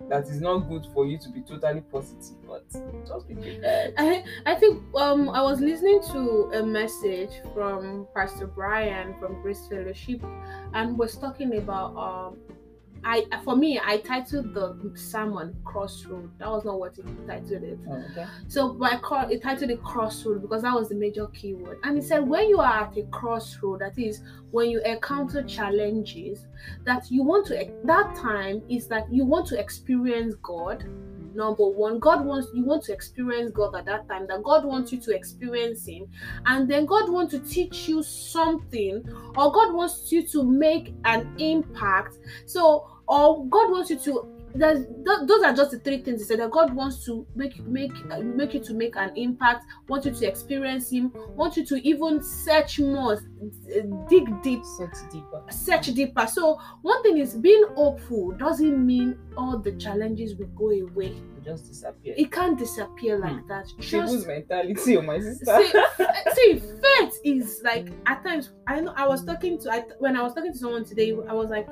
that 0.10 0.24
is 0.24 0.42
not 0.42 0.68
good 0.68 0.86
for 0.94 1.06
you 1.06 1.18
to 1.20 1.30
be 1.30 1.40
totally 1.42 1.80
positive, 1.82 2.36
but 2.46 2.66
just 3.08 3.28
be 3.30 3.36
prepared. 3.36 3.94
I, 3.98 4.26
I 4.46 4.56
think 4.56 4.84
um 4.96 5.30
I 5.30 5.42
was 5.42 5.62
listening 5.62 6.02
to 6.12 6.52
a 6.54 6.66
message 6.66 7.32
from 7.54 8.06
Pastor 8.14 8.48
Brian 8.48 9.16
from 9.20 9.42
Grace 9.42 9.68
Fellowship 9.70 10.22
and 10.74 10.98
was 10.98 11.16
talking 11.18 11.56
about 11.58 11.96
um 11.96 12.40
I 13.04 13.26
for 13.44 13.56
me 13.56 13.80
I 13.84 13.98
titled 13.98 14.54
the 14.54 14.92
sermon 14.96 15.56
Crossroad. 15.64 16.32
That 16.40 16.50
was 16.50 16.66
not 16.66 16.80
what 16.80 16.96
he 16.96 17.04
titled 17.28 17.64
it. 17.64 17.80
Oh, 17.90 18.04
okay. 18.12 18.26
So 18.48 18.74
by 18.74 18.98
cro- 18.98 19.28
it 19.30 19.42
titled 19.42 19.72
it 19.72 19.84
Crossroad 19.84 20.42
because 20.42 20.64
that 20.64 20.74
was 20.74 20.90
the 20.90 20.96
major 20.96 21.28
keyword. 21.28 21.80
And 21.84 21.98
he 21.98 22.04
said 22.04 22.28
when 22.28 22.50
you 22.50 22.60
are 22.60 22.84
at 22.84 22.98
a 22.98 23.04
crossroad, 23.12 23.82
that 23.82 23.98
is 23.98 24.22
when 24.52 24.70
you 24.70 24.82
encounter 24.84 25.44
challenges, 25.44 26.48
that 26.86 27.10
you 27.12 27.24
want 27.24 27.48
to 27.48 27.72
that 27.86 28.16
time 28.16 28.62
is 28.70 28.88
that 28.88 29.12
you 29.12 29.26
want 29.26 29.48
to 29.48 29.60
experience 29.60 30.36
God 30.42 30.84
number 31.36 31.68
one 31.68 32.00
god 32.00 32.26
wants 32.26 32.48
you 32.54 32.64
want 32.64 32.84
to 32.84 32.94
experience 32.94 33.52
god 33.52 33.76
at 33.76 33.86
that 33.86 34.08
time 34.08 34.26
that 34.28 34.42
god 34.44 34.66
wants 34.66 34.92
you 34.92 35.00
to 35.00 35.16
experience 35.16 35.86
him 35.86 36.08
and 36.46 36.70
then 36.70 36.86
god 36.86 37.10
wants 37.10 37.34
to 37.34 37.40
teach 37.40 37.88
you 37.88 38.02
something 38.04 39.04
or 39.36 39.52
god 39.52 39.74
wants 39.74 40.12
you 40.12 40.26
to 40.26 40.44
make 40.44 40.94
an 41.06 41.34
impact. 41.40 42.18
So 42.46 42.88
or 43.08 43.46
god 43.48 43.72
wants 43.72 43.90
you 43.90 44.00
to 44.00 44.39
there's, 44.56 44.86
th- 44.88 45.28
those 45.28 45.44
are 45.44 45.54
just 45.54 45.72
the 45.72 45.80
three 45.80 46.02
things 46.02 46.22
he 46.22 46.26
said 46.26 46.40
that 46.40 46.50
god 46.52 46.74
wants 46.74 47.06
to 47.06 47.26
make 47.36 47.60
make 47.66 47.92
uh, 48.12 48.20
make 48.20 48.54
you 48.54 48.60
to 48.60 48.74
make 48.74 48.96
an 48.96 49.12
impact 49.16 49.66
want 49.88 50.04
you 50.06 50.12
to 50.12 50.28
experience 50.28 50.90
him 50.92 51.12
want 51.36 51.56
you 51.56 51.64
to 51.66 51.76
even 51.88 52.22
search 52.24 52.80
more 52.80 53.14
uh, 53.14 53.82
dig 54.10 54.26
deep 54.42 54.62
Search 54.78 54.96
deeper. 55.12 55.44
search 55.50 55.88
deeper. 55.94 56.28
So 56.28 56.60
one 56.82 57.02
thing 57.04 57.18
is 57.20 57.36
being 57.36 57.64
hopeful 57.76 58.32
doesn't 58.34 58.86
mean 58.86 59.18
all 59.38 59.58
the 59.58 59.72
challenges 59.74 60.36
will 60.36 60.48
go 60.48 60.70
away. 60.72 61.08
It 61.38 61.44
just 61.46 61.68
disappear. 61.68 62.14
It 62.18 62.32
can't 62.32 62.58
disappear 62.60 63.18
like 63.20 63.40
Hmm. 63.42 63.48
that. 63.48 63.68
Just 63.80 64.28
mentality, 64.28 64.98
oh 64.98 65.02
my 65.04 65.20
sister. 65.22 65.46
see, 65.64 66.06
see, 66.36 66.60
faith 66.60 67.14
is 67.24 67.62
like 67.64 67.88
at 68.08 68.24
times. 68.26 68.50
I 68.68 68.82
know 68.82 68.94
I 68.98 69.08
was 69.08 69.24
talking 69.24 69.58
to 69.60 69.72
I, 69.72 69.84
when 70.00 70.18
I 70.18 70.22
was 70.22 70.34
talking 70.34 70.52
to 70.52 70.58
someone 70.58 70.84
today. 70.84 71.12
I 71.30 71.34
was 71.34 71.50
like, 71.50 71.68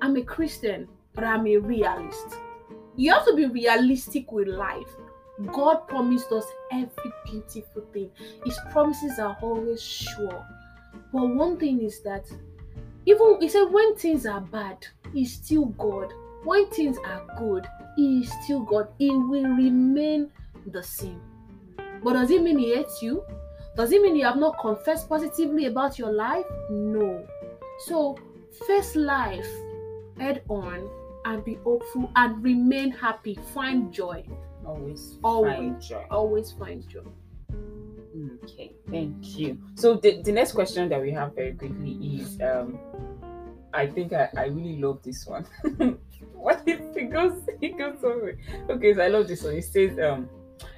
I'm 0.00 0.16
a 0.16 0.22
Christian, 0.22 0.86
but 1.18 1.26
I'm 1.26 1.48
a 1.48 1.56
realist. 1.56 2.38
You 2.94 3.12
have 3.12 3.26
to 3.26 3.34
be 3.34 3.46
realistic 3.46 4.30
with 4.30 4.46
life. 4.46 4.86
God 5.52 5.88
promised 5.88 6.30
us 6.30 6.44
every 6.70 7.12
beautiful 7.26 7.82
thing. 7.92 8.12
His 8.44 8.56
promises 8.70 9.18
are 9.18 9.36
always 9.42 9.82
sure. 9.82 10.46
But 11.12 11.28
one 11.28 11.56
thing 11.56 11.82
is 11.82 12.00
that 12.04 12.30
even 13.04 13.38
he 13.40 13.48
said 13.48 13.64
when 13.64 13.96
things 13.96 14.26
are 14.26 14.40
bad, 14.40 14.86
he's 15.12 15.32
still 15.32 15.66
God. 15.66 16.12
When 16.44 16.70
things 16.70 16.98
are 17.04 17.26
good, 17.36 17.66
he 17.96 18.20
is 18.20 18.32
still 18.44 18.60
God. 18.60 18.86
He 18.98 19.10
will 19.10 19.56
remain 19.56 20.30
the 20.66 20.84
same. 20.84 21.20
But 22.04 22.12
does 22.12 22.30
it 22.30 22.44
mean 22.44 22.58
he 22.58 22.76
hates 22.76 23.02
you? 23.02 23.24
Does 23.74 23.90
it 23.90 24.00
mean 24.02 24.14
you 24.14 24.24
have 24.24 24.36
not 24.36 24.60
confessed 24.60 25.08
positively 25.08 25.66
about 25.66 25.98
your 25.98 26.12
life? 26.12 26.46
No. 26.70 27.26
So 27.86 28.16
face 28.68 28.94
life 28.94 29.48
head 30.18 30.42
on 30.48 30.88
and 31.24 31.44
be 31.44 31.54
hopeful 31.54 32.10
and 32.16 32.42
remain 32.42 32.90
happy. 32.90 33.38
Find 33.54 33.92
joy. 33.92 34.24
Always, 34.64 35.18
Always. 35.24 35.56
find 35.56 35.80
joy. 35.80 36.04
Always 36.10 36.52
find 36.52 36.88
joy. 36.88 37.04
Okay, 38.44 38.72
thank 38.90 39.38
you. 39.38 39.58
So 39.74 39.94
the, 39.94 40.22
the 40.22 40.32
next 40.32 40.52
question 40.52 40.88
that 40.88 41.00
we 41.00 41.12
have 41.12 41.34
very 41.34 41.52
quickly 41.52 41.92
is 42.20 42.40
um 42.40 42.78
I 43.72 43.86
think 43.86 44.12
I, 44.12 44.28
I 44.36 44.46
really 44.46 44.80
love 44.80 45.02
this 45.02 45.26
one. 45.26 45.46
what 46.34 46.62
is 46.66 46.80
it 46.96 47.10
goes 47.10 47.40
it 47.60 47.78
goes 47.78 48.02
over. 48.02 48.36
Okay, 48.70 48.94
so 48.94 49.02
I 49.02 49.08
love 49.08 49.28
this 49.28 49.42
one. 49.42 49.54
It 49.54 49.64
says 49.64 49.98
um 49.98 50.28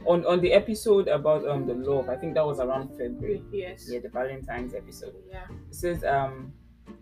on 0.06 0.26
on 0.26 0.40
the 0.40 0.52
episode 0.52 1.08
about 1.08 1.46
um 1.48 1.66
the 1.66 1.74
love, 1.74 2.08
I 2.08 2.16
think 2.16 2.34
that 2.34 2.44
was 2.46 2.60
around 2.60 2.90
February. 2.90 3.42
Yes. 3.52 3.88
Yeah, 3.88 4.00
the 4.00 4.08
Valentine's 4.08 4.74
episode. 4.74 5.14
Yeah. 5.28 5.44
It 5.68 5.74
says 5.74 6.04
um 6.04 6.52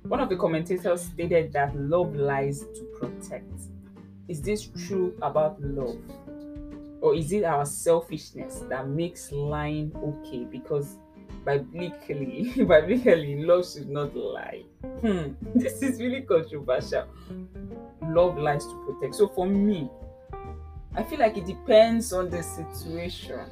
one 0.03 0.21
of 0.21 0.29
the 0.29 0.37
commentators 0.37 1.03
stated 1.03 1.53
that 1.53 1.77
love 1.77 2.15
lies 2.15 2.61
to 2.61 2.85
protect. 2.99 3.53
Is 4.29 4.43
this 4.43 4.69
true 4.87 5.15
about 5.23 5.61
love? 5.63 5.99
Or 7.01 7.15
is 7.15 7.33
it 7.33 7.45
our 7.45 7.65
selfishness 7.65 8.65
that 8.69 8.89
makes 8.89 9.31
lying 9.31 9.93
okay? 9.97 10.45
Because 10.45 10.97
biblically, 11.45 12.53
biblically, 12.57 13.45
love 13.45 13.67
should 13.71 13.89
not 13.89 14.15
lie. 14.15 14.65
Hmm, 15.01 15.33
this 15.55 15.83
is 15.83 16.01
really 16.01 16.23
controversial. 16.23 17.07
Love 18.03 18.37
lies 18.37 18.65
to 18.65 18.87
protect. 18.87 19.15
So 19.15 19.29
for 19.29 19.47
me, 19.47 19.89
I 20.95 21.05
feel 21.05 21.21
like 21.21 21.37
it 21.37 21.47
depends 21.47 22.13
on 22.13 22.29
the 22.29 22.43
situation. 22.43 23.47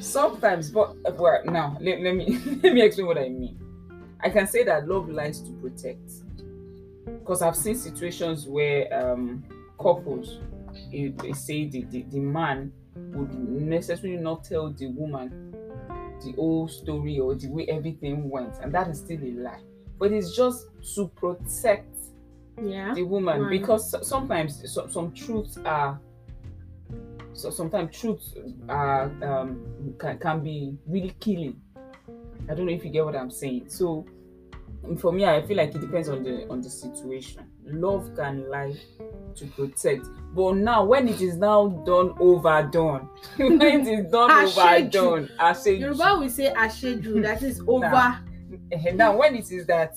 Sometimes, 0.00 0.70
but 0.70 0.96
well, 1.16 1.40
now 1.44 1.76
let, 1.80 2.00
let 2.00 2.14
me 2.16 2.38
let 2.62 2.74
me 2.74 2.82
explain 2.82 3.06
what 3.06 3.18
I 3.18 3.28
mean. 3.28 3.58
I 4.20 4.30
can 4.30 4.46
say 4.46 4.64
that 4.64 4.88
love 4.88 5.08
lies 5.08 5.40
to 5.42 5.52
protect, 5.54 6.10
because 7.06 7.42
I've 7.42 7.56
seen 7.56 7.74
situations 7.74 8.46
where 8.46 8.92
um, 9.12 9.44
couples 9.80 10.38
eh, 10.92 11.10
they 11.16 11.32
say 11.32 11.66
the, 11.68 11.82
the 11.90 12.02
the 12.10 12.20
man 12.20 12.72
would 12.94 13.32
necessarily 13.34 14.16
not 14.18 14.44
tell 14.44 14.70
the 14.70 14.86
woman 14.88 15.50
the 16.24 16.32
whole 16.36 16.68
story 16.68 17.18
or 17.18 17.34
the 17.34 17.48
way 17.48 17.66
everything 17.66 18.30
went, 18.30 18.54
and 18.62 18.72
that 18.72 18.88
is 18.88 18.98
still 19.00 19.20
a 19.22 19.32
lie. 19.32 19.60
But 19.98 20.12
it's 20.12 20.34
just 20.34 20.66
to 20.94 21.08
protect 21.08 21.88
Yeah. 22.62 22.94
the 22.94 23.02
woman 23.02 23.42
Right. 23.42 23.50
because 23.50 23.94
sometimes 24.08 24.72
so, 24.72 24.86
some 24.86 25.12
truths 25.12 25.58
are 25.64 26.00
so 27.32 27.50
sometimes 27.50 27.98
truths 27.98 28.32
are 28.68 29.10
um 29.22 29.60
can, 29.98 30.18
can 30.18 30.40
be 30.40 30.78
really 30.86 31.10
killing 31.18 31.60
i 32.48 32.54
don't 32.54 32.66
know 32.66 32.72
if 32.72 32.84
you 32.84 32.90
get 32.90 33.04
what 33.04 33.16
i'm 33.16 33.30
saying. 33.30 33.64
So 33.68 34.06
for 34.98 35.12
me 35.12 35.24
i 35.24 35.40
feel 35.46 35.56
like 35.56 35.74
it 35.74 35.80
depends 35.80 36.08
on 36.08 36.22
the 36.22 36.46
on 36.48 36.60
the 36.60 36.70
situation. 36.70 37.44
Love 37.66 38.14
can 38.14 38.48
lie 38.50 38.74
to 39.36 39.46
protect. 39.46 40.06
But 40.34 40.56
now 40.56 40.84
when 40.84 41.08
it 41.08 41.20
is 41.20 41.36
now 41.36 41.68
done 41.86 42.14
overdone 42.20 43.08
when 43.36 43.60
it 43.62 43.86
is 43.88 44.10
done 44.10 44.30
overdone 44.30 45.28
àṣejù. 45.38 45.80
Yoruba 45.80 46.18
will 46.20 46.28
say 46.28 46.52
asheju, 46.52 47.22
that 47.22 47.42
is 47.42 47.60
over. 47.66 48.18
Eh, 48.72 48.92
now 48.92 49.16
when 49.16 49.34
it 49.36 49.50
is 49.50 49.66
that 49.66 49.96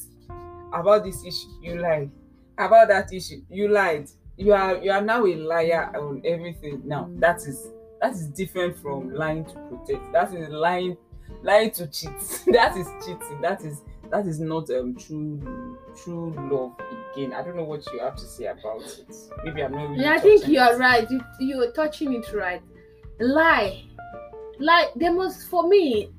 about 0.73 1.03
this 1.03 1.23
issue 1.25 1.49
you 1.61 1.79
lied. 1.81 2.09
About 2.57 2.87
that 2.87 3.11
issue 3.13 3.41
you 3.49 3.67
lied. 3.69 4.09
You 4.37 4.53
are 4.53 4.77
you 4.77 4.91
are 4.91 5.01
now 5.01 5.25
a 5.25 5.35
liar 5.35 5.91
on 5.97 6.21
everything. 6.25 6.81
Now 6.85 7.09
that 7.17 7.37
is 7.47 7.67
that 8.01 8.13
is 8.13 8.27
different 8.27 8.77
from 8.77 9.13
lying 9.13 9.45
to 9.45 9.53
protect. 9.69 10.11
That 10.13 10.33
is 10.33 10.49
lying 10.49 10.97
lying 11.43 11.71
to 11.71 11.87
cheat 11.87 12.17
that 12.47 12.75
is 12.77 12.87
cheating 13.05 13.41
that 13.41 13.61
is 13.61 13.81
that 14.09 14.25
is 14.25 14.39
not 14.39 14.69
um 14.69 14.95
true 14.95 15.77
true 15.95 16.33
love 16.51 16.73
again 17.13 17.33
i 17.33 17.41
don't 17.43 17.55
know 17.55 17.63
what 17.63 17.85
you 17.91 17.99
have 17.99 18.15
to 18.15 18.25
say 18.25 18.45
about 18.45 18.81
it 18.81 19.15
maybe 19.43 19.63
i'm 19.63 19.71
not 19.71 19.89
really 19.89 20.03
Yeah, 20.03 20.13
I 20.13 20.19
think 20.19 20.47
you 20.47 20.59
it. 20.59 20.61
are 20.61 20.77
right. 20.77 21.09
You 21.09 21.21
you're 21.39 21.71
touching 21.71 22.13
it 22.13 22.31
right. 22.33 22.61
Lie, 23.19 23.83
lie. 24.59 24.89
There 24.95 25.13
must 25.13 25.49
for 25.49 25.67
me. 25.67 26.11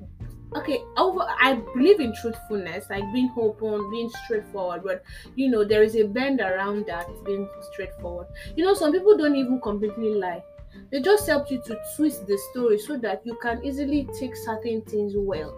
Okay, 0.56 0.82
over. 0.96 1.20
I 1.40 1.54
believe 1.75 2.00
in 2.00 2.14
truthfulness, 2.14 2.87
like 2.88 3.04
being 3.12 3.30
open, 3.37 3.90
being 3.90 4.10
straightforward. 4.25 4.82
But 4.82 5.02
you 5.37 5.50
know, 5.50 5.62
there 5.64 5.82
is 5.82 5.94
a 5.96 6.04
bend 6.04 6.40
around 6.40 6.87
that 6.87 7.06
being 7.25 7.48
straightforward. 7.72 8.28
You 8.56 8.64
know, 8.64 8.75
some 8.75 8.92
people 8.92 9.16
don't 9.16 9.37
even 9.37 9.60
completely 9.60 10.14
lie. 10.14 10.42
They 10.90 11.00
just 11.00 11.26
help 11.26 11.50
you 11.50 11.62
to 11.66 11.78
twist 11.96 12.26
the 12.26 12.38
story 12.50 12.78
so 12.78 12.96
that 12.98 13.22
you 13.25 13.37
can 13.42 13.64
easily 13.64 14.08
take 14.18 14.34
certain 14.37 14.82
things 14.82 15.14
well. 15.16 15.50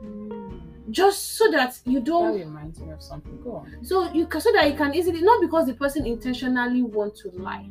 Hmm. 0.00 0.58
Just 0.90 1.36
so 1.36 1.50
that 1.50 1.78
you 1.84 2.00
don't 2.00 2.38
reminds 2.38 2.80
me 2.80 2.92
of 2.92 3.02
something 3.02 3.38
go 3.42 3.56
on 3.56 3.84
so 3.84 4.10
you 4.14 4.26
can 4.26 4.40
so 4.40 4.50
that 4.52 4.70
you 4.70 4.74
can 4.74 4.94
easily 4.94 5.20
not 5.20 5.38
because 5.42 5.66
the 5.66 5.74
person 5.74 6.06
intentionally 6.06 6.80
want 6.80 7.14
to 7.16 7.30
lie, 7.32 7.68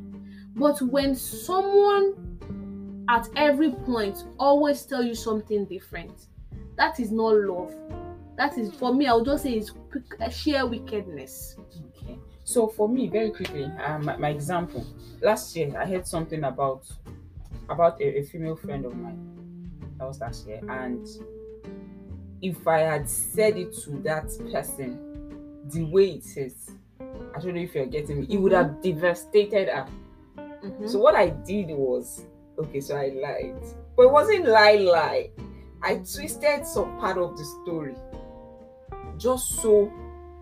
but 0.56 0.80
when 0.84 1.16
someone 1.16 3.06
at 3.10 3.28
every 3.36 3.72
point 3.72 4.26
always 4.38 4.84
tell 4.84 5.02
you 5.02 5.16
something 5.16 5.66
different, 5.66 6.28
that 6.76 7.00
is 7.00 7.12
not 7.12 7.34
love. 7.36 7.74
That 8.38 8.58
is 8.58 8.72
for 8.74 8.94
me. 8.94 9.08
I 9.08 9.14
would 9.14 9.26
just 9.26 9.44
say 9.44 9.54
it's 9.54 9.72
sheer 10.38 10.66
wickedness. 10.66 11.58
So 12.48 12.66
for 12.70 12.88
me, 12.88 13.10
very 13.10 13.32
quickly, 13.32 13.66
um, 13.86 14.06
my, 14.06 14.16
my 14.16 14.30
example. 14.30 14.86
Last 15.22 15.54
year, 15.58 15.78
I 15.78 15.86
heard 15.86 16.08
something 16.08 16.46
about 16.46 16.90
about 17.70 18.00
a, 18.00 18.20
a 18.20 18.24
female 18.24 18.56
friend 18.56 18.86
of 18.86 18.96
mine. 18.96 19.20
That 20.00 20.08
was 20.08 20.22
last 20.22 20.48
year, 20.48 20.62
and 20.70 21.06
if 22.42 22.66
I 22.66 22.80
had 22.80 23.10
said 23.10 23.58
it 23.58 23.74
to 23.84 23.90
that 24.04 24.30
person 24.50 24.98
the 25.66 25.84
way 25.84 26.12
it 26.12 26.38
is, 26.38 26.72
I 27.36 27.42
don't 27.42 27.54
know 27.54 27.60
if 27.60 27.76
you're 27.76 27.86
getting 27.86 28.22
me. 28.22 28.28
It 28.30 28.38
would 28.38 28.54
have 28.54 28.82
devastated 28.82 29.68
her. 29.68 29.86
Mhm. 30.38 30.88
So 30.90 31.00
what 31.00 31.16
I 31.16 31.32
did 31.32 31.68
was, 31.72 32.24
okay, 32.58 32.80
so 32.80 32.96
I 32.96 33.10
lied, 33.10 33.60
but 33.98 34.04
it 34.04 34.12
wasn't 34.12 34.48
lie 34.48 34.76
lie. 34.78 35.32
I 35.84 35.96
twisted 35.96 36.66
some 36.66 36.98
part 36.98 37.18
of 37.18 37.38
the 37.38 37.44
story 37.44 37.96
just 39.18 39.62
so 39.62 39.92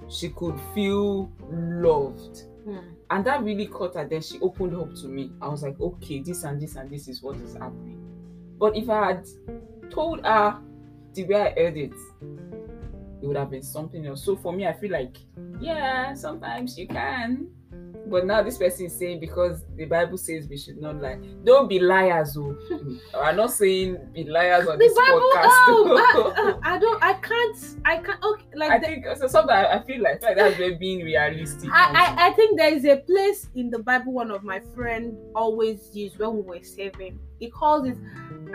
she 0.10 0.30
could 0.30 0.60
feel 0.74 1.32
loved. 1.50 2.44
Hmm. 2.64 2.78
And 3.10 3.26
that 3.26 3.44
really 3.44 3.68
caught 3.68 3.96
her. 3.96 4.06
Then 4.06 4.22
she 4.22 4.40
opened 4.40 4.76
up 4.76 4.94
to 4.96 5.08
me. 5.08 5.32
I 5.42 5.48
was 5.48 5.64
like, 5.64 5.80
okay, 5.80 6.20
this 6.20 6.44
and 6.44 6.60
this 6.60 6.76
and 6.76 6.90
this 6.90 7.08
is 7.08 7.22
what 7.22 7.38
is 7.38 7.54
happening. 7.54 8.02
But 8.58 8.76
if 8.76 8.90
I 8.90 9.08
had 9.08 9.28
told 9.92 10.26
her 10.26 10.60
the 11.14 11.24
way 11.26 11.36
I 11.36 11.50
heard 11.62 11.78
it, 11.78 11.94
it 13.22 13.28
would 13.28 13.38
have 13.38 13.52
been 13.52 13.62
something 13.62 14.06
else. 14.06 14.24
So 14.24 14.36
for 14.36 14.54
me, 14.54 14.66
I 14.66 14.74
feel 14.74 14.92
like, 14.92 15.18
yeah, 15.60 16.14
sometimes 16.14 16.78
you 16.78 16.88
can. 16.88 17.48
But 18.08 18.26
now 18.26 18.44
this 18.44 18.58
person 18.58 18.86
is 18.86 18.98
saying 18.98 19.20
because 19.20 19.64
the 19.76 19.86
Bible 19.86 20.18
says 20.18 20.48
we 20.48 20.58
should 20.58 20.78
not 20.78 21.02
lie. 21.02 21.20
Don't 21.44 21.68
be 21.68 21.80
liars, 21.80 22.38
oh. 22.38 22.56
I'm 23.20 23.36
not 23.38 23.52
saying 23.52 23.98
be 24.14 24.24
liars 24.26 24.68
on 24.68 24.78
The 24.78 24.86
this 24.86 24.94
Bible. 24.94 25.20
podcast. 25.20 25.50
Oh, 25.68 26.58
I, 26.64 26.70
I, 26.72 26.76
I 26.76 26.80
don't. 26.80 27.04
I 27.04 27.14
can't. 27.14 27.58
I 27.86 27.98
can't. 27.98 28.24
Okay, 28.24 28.46
like 28.56 28.72
I 28.72 28.78
the- 28.80 28.86
think 28.86 29.06
so. 29.18 29.28
Sometimes 29.28 29.68
I 29.72 29.84
feel 29.86 30.02
like, 30.04 30.16
I 30.16 30.20
feel 30.20 30.28
like 30.30 30.38
that's 30.38 30.60
where 30.60 30.76
being 30.78 31.04
realistic. 31.04 31.70
I, 31.74 31.92
I, 32.16 32.28
I 32.28 32.34
think 32.34 32.58
there 32.58 32.74
is 32.74 32.86
a 32.86 32.98
place 32.98 33.50
in 33.56 33.70
the 33.72 33.80
Bible 33.80 34.14
one 34.14 34.30
of 34.32 34.44
my 34.44 34.60
friend 34.76 35.18
always 35.36 35.90
used 35.94 36.20
when 36.20 36.36
we 36.36 36.42
were 36.42 36.64
saving. 36.64 37.20
He 37.40 37.50
calls 37.50 37.86
it 37.88 37.98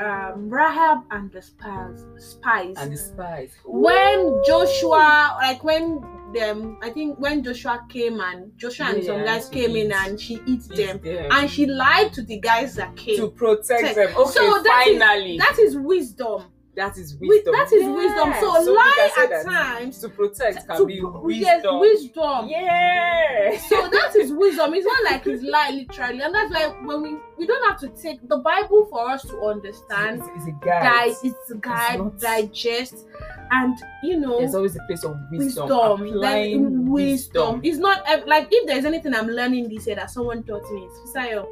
um, 0.01 0.49
Rahab 0.49 1.01
and 1.11 1.31
the 1.33 1.43
spies. 1.43 2.05
Spies. 2.19 2.77
and 2.79 2.93
the 2.93 2.97
spies. 2.97 3.51
when 3.65 4.41
Joshua, 4.47 5.37
like 5.41 5.63
when 5.63 6.01
them, 6.33 6.79
I 6.83 6.91
think 6.91 7.19
when 7.19 7.43
Joshua 7.43 7.85
came 7.89 8.21
and 8.21 8.53
Joshua 8.57 8.87
and 8.87 9.05
some 9.05 9.25
guys 9.25 9.49
came 9.49 9.77
in 9.77 9.93
and 9.93 10.21
she 10.21 10.41
eats 10.47 10.67
them, 10.69 10.99
them. 11.03 11.29
and 11.31 11.51
she 11.51 11.67
lied 11.67 12.13
to 12.15 12.23
the 12.23 12.39
guys 12.41 12.75
that 12.77 12.97
came. 12.97 13.17
to 13.17 13.31
protect 13.31 13.81
Protect. 13.81 13.95
them. 13.97 14.17
Okay, 14.17 14.31
So 14.33 14.63
that 14.63 14.85
is- 14.89 14.99
finally, 14.99 15.39
that 15.39 15.59
is 15.59 15.77
wisdom. 15.77 16.45
That 16.77 16.97
is 16.97 17.17
wisdom. 17.17 17.53
that 17.53 17.73
is 17.73 17.83
Yeah. 17.83 17.91
wisdom. 17.91 18.35
So, 18.41 18.61
we 18.71 18.77
lie 18.77 19.11
at 19.19 19.45
times 19.45 19.99
to 20.01 20.09
protect 20.09 20.67
can 20.69 20.77
to 20.79 20.87
be 20.87 21.01
wisdom. 21.03 21.41
yes, 21.41 21.65
wisdom. 21.81 22.49
Yeah. 22.49 23.59
so 23.69 23.89
that 23.89 24.15
is 24.17 24.33
wisdom 24.33 24.73
it's 24.75 24.87
not 24.87 25.13
like 25.13 25.27
it's 25.27 25.43
lie 25.43 25.71
literally 25.71 26.21
and 26.23 26.35
that's 26.35 26.53
why 26.53 26.69
when 26.85 27.03
we 27.03 27.17
we 27.39 27.47
don't 27.47 27.65
have 27.69 27.79
to 27.81 27.89
take 28.01 28.27
the 28.29 28.39
bible 28.39 28.87
for 28.91 29.09
us 29.11 29.23
to 29.23 29.37
understand 29.43 30.21
it's, 30.21 30.29
it's 30.37 30.47
a 30.47 30.65
guide. 30.65 31.15
it's 31.25 31.51
a 31.51 31.57
guide 31.57 31.99
not- 31.99 32.19
digest 32.19 33.07
and 33.51 33.77
you 34.05 34.17
know 34.19 34.39
There's 34.39 34.55
always 34.55 34.77
a 34.77 34.83
place 34.87 35.03
of 35.05 35.17
wisdom. 35.33 35.69
wisdom 35.69 36.07
Applying 36.17 36.89
wisdom 36.89 36.91
wisdom. 36.93 37.61
it's 37.65 37.79
not 37.79 38.05
like 38.29 38.47
if 38.53 38.67
there's 38.69 38.85
anything 38.85 39.13
i'm 39.15 39.27
learning 39.29 39.69
this 39.69 39.87
year 39.89 39.97
that 39.97 40.11
someone 40.11 40.45
taught 40.45 40.71
me 40.73 40.85
it's 40.89 40.99
Fisayo, 41.15 41.47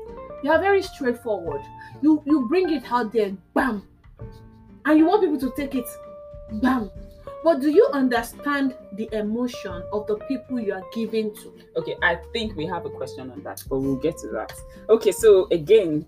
you 0.44 0.50
are 0.52 0.60
very 0.60 0.82
straightforward 0.82 1.60
you 2.02 2.22
you 2.24 2.46
bring 2.48 2.70
it 2.72 2.84
out 2.92 3.12
there 3.12 3.32
bam 3.54 3.82
and 4.88 4.98
you 4.98 5.06
want 5.06 5.22
people 5.22 5.38
to 5.38 5.52
take 5.56 5.74
it 5.74 5.86
bam 6.60 6.90
but 7.44 7.60
do 7.60 7.70
you 7.70 7.88
understand 7.92 8.74
the 8.94 9.08
emotion 9.12 9.82
of 9.92 10.06
the 10.06 10.16
people 10.26 10.58
you 10.58 10.72
are 10.72 10.82
giving 10.92 11.34
to 11.36 11.58
Okay, 11.78 11.96
I 12.02 12.16
think 12.32 12.56
we 12.56 12.66
have 12.66 12.84
a 12.86 12.90
question 12.90 13.30
on 13.30 13.40
that, 13.44 13.62
but 13.68 13.78
we'll 13.78 13.94
get 13.94 14.18
to 14.18 14.28
that. 14.28 14.52
Okay, 14.88 15.12
so 15.12 15.46
again, 15.52 16.04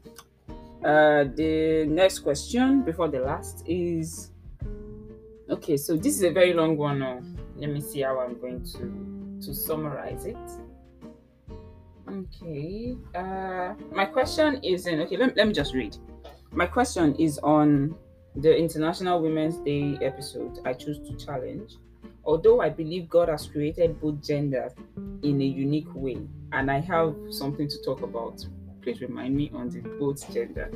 uh, 0.85 1.25
the 1.37 1.87
next 1.89 2.21
question 2.21 2.83
before 2.83 3.07
the 3.07 3.21
last 3.21 3.63
is 3.67 4.33
okay. 5.49 5.77
So 5.77 5.97
this 5.97 6.17
is 6.17 6.25
a 6.25 6.31
very 6.33 6.55
long 6.55 6.77
one. 6.77 6.99
Now, 6.99 7.21
let 7.57 7.71
me 7.71 7.81
see 7.81 8.01
how 8.01 8.19
I'm 8.19 8.41
going 8.41 8.65
to 8.65 9.47
to 9.47 9.55
summarize 9.55 10.27
it. 10.27 10.37
Okay, 12.09 12.97
uh, 13.15 13.75
my 13.93 14.07
question 14.07 14.59
is 14.65 14.89
in. 14.89 15.01
Okay, 15.03 15.17
let, 15.17 15.37
let 15.37 15.47
me 15.47 15.53
just 15.53 15.73
read. 15.73 15.97
My 16.51 16.67
question 16.67 17.15
is 17.15 17.39
on 17.39 17.95
the 18.37 18.57
International 18.57 19.21
Women's 19.21 19.57
Day 19.59 19.99
episode. 20.03 20.61
I 20.65 20.73
choose 20.73 20.99
to 21.09 21.17
challenge. 21.17 21.77
Although 22.25 22.61
I 22.61 22.69
believe 22.69 23.09
God 23.09 23.29
has 23.29 23.47
created 23.47 24.01
both 24.01 24.23
genders 24.23 24.73
in 25.23 25.41
a 25.41 25.45
unique 25.45 25.93
way, 25.95 26.19
and 26.53 26.71
I 26.71 26.81
have 26.81 27.15
something 27.31 27.69
to 27.69 27.83
talk 27.83 28.03
about. 28.03 28.45
Please 28.83 29.01
remind 29.01 29.37
me 29.37 29.51
on 29.55 29.69
the 29.69 29.81
both 29.81 30.33
gender, 30.33 30.71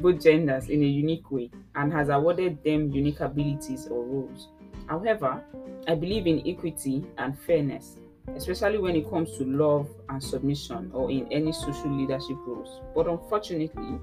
both 0.00 0.22
genders 0.22 0.68
in 0.68 0.82
a 0.82 0.86
unique 0.86 1.30
way, 1.30 1.50
and 1.74 1.92
has 1.92 2.08
awarded 2.08 2.62
them 2.64 2.90
unique 2.90 3.20
abilities 3.20 3.86
or 3.86 4.04
roles. 4.04 4.48
However, 4.86 5.42
I 5.88 5.94
believe 5.94 6.26
in 6.26 6.46
equity 6.46 7.04
and 7.18 7.38
fairness, 7.38 7.96
especially 8.34 8.78
when 8.78 8.96
it 8.96 9.08
comes 9.08 9.36
to 9.38 9.44
love 9.44 9.88
and 10.08 10.22
submission 10.22 10.90
or 10.92 11.10
in 11.10 11.30
any 11.32 11.52
social 11.52 11.90
leadership 11.90 12.36
roles. 12.46 12.80
But 12.94 13.06
unfortunately, 13.06 13.98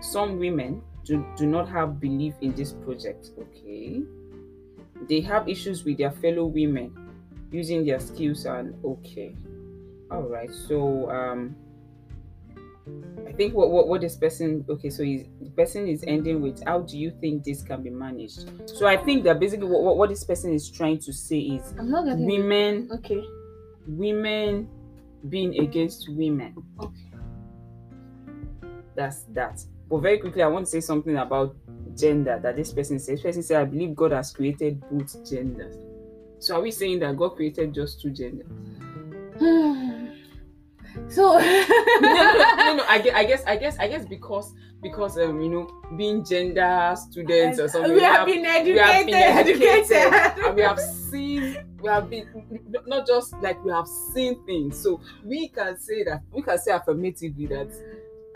some 0.00 0.38
women 0.38 0.82
do, 1.04 1.24
do 1.36 1.46
not 1.46 1.68
have 1.68 2.00
belief 2.00 2.34
in 2.40 2.54
this 2.54 2.72
project. 2.72 3.30
Okay. 3.38 4.02
They 5.08 5.20
have 5.22 5.48
issues 5.48 5.84
with 5.84 5.98
their 5.98 6.10
fellow 6.10 6.44
women 6.46 6.94
using 7.50 7.84
their 7.84 8.00
skills 8.00 8.44
and 8.46 8.74
okay. 8.84 9.34
All 10.10 10.22
right. 10.22 10.50
So 10.52 11.10
um 11.10 11.56
I 13.26 13.32
think 13.32 13.54
what, 13.54 13.70
what 13.70 13.88
what 13.88 14.00
this 14.00 14.16
person 14.16 14.64
okay, 14.68 14.90
so 14.90 15.02
he's, 15.04 15.24
the 15.40 15.50
person 15.50 15.86
is 15.86 16.02
ending 16.06 16.40
with 16.42 16.62
how 16.64 16.80
do 16.80 16.98
you 16.98 17.12
think 17.20 17.44
this 17.44 17.62
can 17.62 17.82
be 17.82 17.90
managed? 17.90 18.50
So 18.68 18.86
I 18.86 18.96
think 18.96 19.24
that 19.24 19.38
basically 19.38 19.68
what, 19.68 19.82
what, 19.82 19.96
what 19.96 20.08
this 20.10 20.24
person 20.24 20.52
is 20.52 20.70
trying 20.70 20.98
to 21.00 21.12
say 21.12 21.38
is 21.38 21.74
I'm 21.78 21.90
not 21.90 22.04
getting 22.04 22.26
women 22.26 22.90
Okay. 22.92 23.22
women 23.86 24.68
being 25.28 25.58
against 25.60 26.08
women. 26.10 26.54
Okay. 26.80 27.10
That's 28.94 29.22
that. 29.30 29.64
But 29.90 29.98
very 29.98 30.18
quickly, 30.18 30.42
I 30.42 30.46
want 30.46 30.66
to 30.66 30.70
say 30.70 30.80
something 30.80 31.16
about 31.16 31.56
gender 31.96 32.38
that 32.40 32.54
this 32.54 32.72
person 32.72 33.00
says. 33.00 33.16
This 33.16 33.22
person 33.22 33.42
said, 33.42 33.60
I 33.60 33.64
believe 33.64 33.96
God 33.96 34.12
has 34.12 34.32
created 34.32 34.80
both 34.88 35.28
genders. 35.28 35.76
So 36.38 36.56
are 36.56 36.62
we 36.62 36.70
saying 36.70 37.00
that 37.00 37.16
God 37.16 37.30
created 37.30 37.74
just 37.74 38.00
two 38.00 38.10
genders? 38.10 38.46
so 41.08 41.38
no, 41.38 42.00
no, 42.00 42.54
no, 42.56 42.76
no. 42.76 42.84
I 42.88 43.00
guess, 43.02 43.14
I 43.14 43.24
guess, 43.24 43.44
I 43.46 43.56
guess, 43.56 43.78
I 43.78 43.88
guess 43.88 44.06
because 44.06 44.54
because 44.80 45.18
um, 45.18 45.40
you 45.40 45.50
know, 45.50 45.82
being 45.96 46.24
gender 46.24 46.94
students 46.96 47.58
or 47.58 47.68
something, 47.68 47.92
we 47.92 48.00
have 48.00 48.26
been 48.26 48.42
we 48.42 48.48
educated, 48.48 48.82
have 48.82 49.06
been 49.06 49.14
educated, 49.14 50.12
educated. 50.14 50.44
and 50.46 50.56
we 50.56 50.62
have 50.62 50.80
seen, 51.10 51.66
we 51.82 51.88
have 51.88 52.08
been 52.08 52.26
not 52.86 53.06
just 53.06 53.34
like 53.42 53.62
we 53.64 53.72
have 53.72 53.88
seen 54.14 54.42
things. 54.46 54.78
So 54.80 55.00
we 55.24 55.48
can 55.48 55.78
say 55.78 56.04
that 56.04 56.22
we 56.32 56.42
can 56.42 56.58
say 56.58 56.72
affirmatively 56.72 57.46
that 57.48 57.68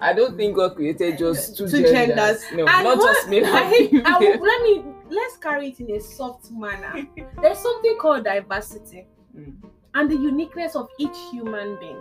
I 0.00 0.12
don't 0.12 0.36
think 0.36 0.56
God 0.56 0.74
created 0.74 1.18
just 1.18 1.56
two, 1.56 1.68
Two 1.68 1.82
genders. 1.82 2.42
genders. 2.42 2.44
No, 2.52 2.66
And 2.66 2.84
not 2.84 2.98
what- 2.98 3.14
just 3.14 3.28
male 3.28 3.46
I 3.46 3.60
and 3.92 4.06
I 4.06 4.18
female. 4.18 4.40
let 4.42 4.62
me 4.62 4.84
let's 5.10 5.36
carry 5.36 5.68
it 5.68 5.80
in 5.80 5.90
a 5.92 6.00
soft 6.00 6.50
manner. 6.50 7.06
There's 7.42 7.58
something 7.58 7.96
called 7.98 8.24
diversity 8.24 9.06
Mm. 9.36 9.54
and 9.94 10.10
the 10.10 10.14
uniqueness 10.16 10.76
of 10.76 10.88
each 10.98 11.16
human 11.32 11.76
being. 11.80 12.00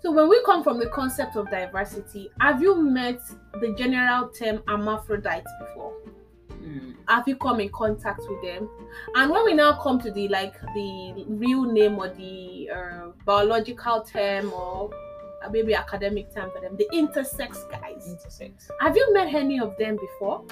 So 0.00 0.12
when 0.12 0.28
we 0.28 0.40
come 0.44 0.62
from 0.62 0.78
the 0.78 0.86
concept 0.86 1.34
of 1.34 1.50
diversity, 1.50 2.30
have 2.40 2.60
you 2.62 2.76
met 2.80 3.20
the 3.60 3.74
general 3.76 4.28
term 4.28 4.62
hermaphrodite 4.68 5.44
before? 5.60 5.92
Mm. 6.52 6.94
Have 7.08 7.26
you 7.26 7.36
come 7.36 7.58
in 7.60 7.68
contact 7.70 8.20
with 8.28 8.42
them? 8.42 8.68
And 9.16 9.30
when 9.30 9.44
we 9.44 9.54
now 9.54 9.72
come 9.82 10.00
to 10.02 10.10
the 10.12 10.28
like 10.28 10.54
the 10.74 11.24
real 11.28 11.62
name 11.64 11.98
or 11.98 12.08
the 12.10 12.70
uh, 12.70 13.06
biological 13.24 14.02
term 14.02 14.52
or 14.52 14.90
maybe 15.50 15.74
academic 15.74 16.32
term 16.34 16.50
for 16.50 16.60
them, 16.60 16.76
the 16.76 16.88
intersex 16.92 17.70
guys. 17.70 18.08
Intersex. 18.08 18.68
Have 18.80 18.96
you 18.96 19.12
met 19.12 19.32
any 19.34 19.60
of 19.60 19.76
them 19.78 19.96
before? 19.96 20.44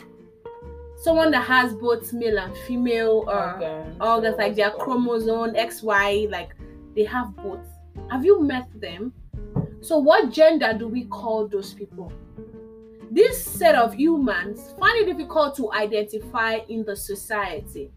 Someone 1.02 1.30
that 1.32 1.44
has 1.44 1.74
both 1.74 2.12
male 2.12 2.38
and 2.38 2.56
female 2.58 3.24
uh, 3.26 3.54
Organs, 3.54 3.96
organs, 4.00 4.36
like 4.38 4.54
their 4.54 4.70
chromosome 4.70 5.54
XY, 5.54 6.30
like 6.30 6.54
they 6.94 7.04
have 7.04 7.34
both. 7.36 7.66
Have 8.10 8.24
you 8.24 8.40
met 8.42 8.68
them? 8.80 9.12
So, 9.80 9.98
what 9.98 10.30
gender 10.30 10.72
do 10.78 10.86
we 10.86 11.04
call 11.06 11.48
those 11.48 11.74
people? 11.74 12.12
This 13.10 13.44
set 13.44 13.74
of 13.74 13.94
humans 13.94 14.74
find 14.78 14.96
it 14.96 15.06
difficult 15.06 15.56
to 15.56 15.72
identify 15.72 16.60
in 16.68 16.84
the 16.84 16.96
society. 16.96 17.90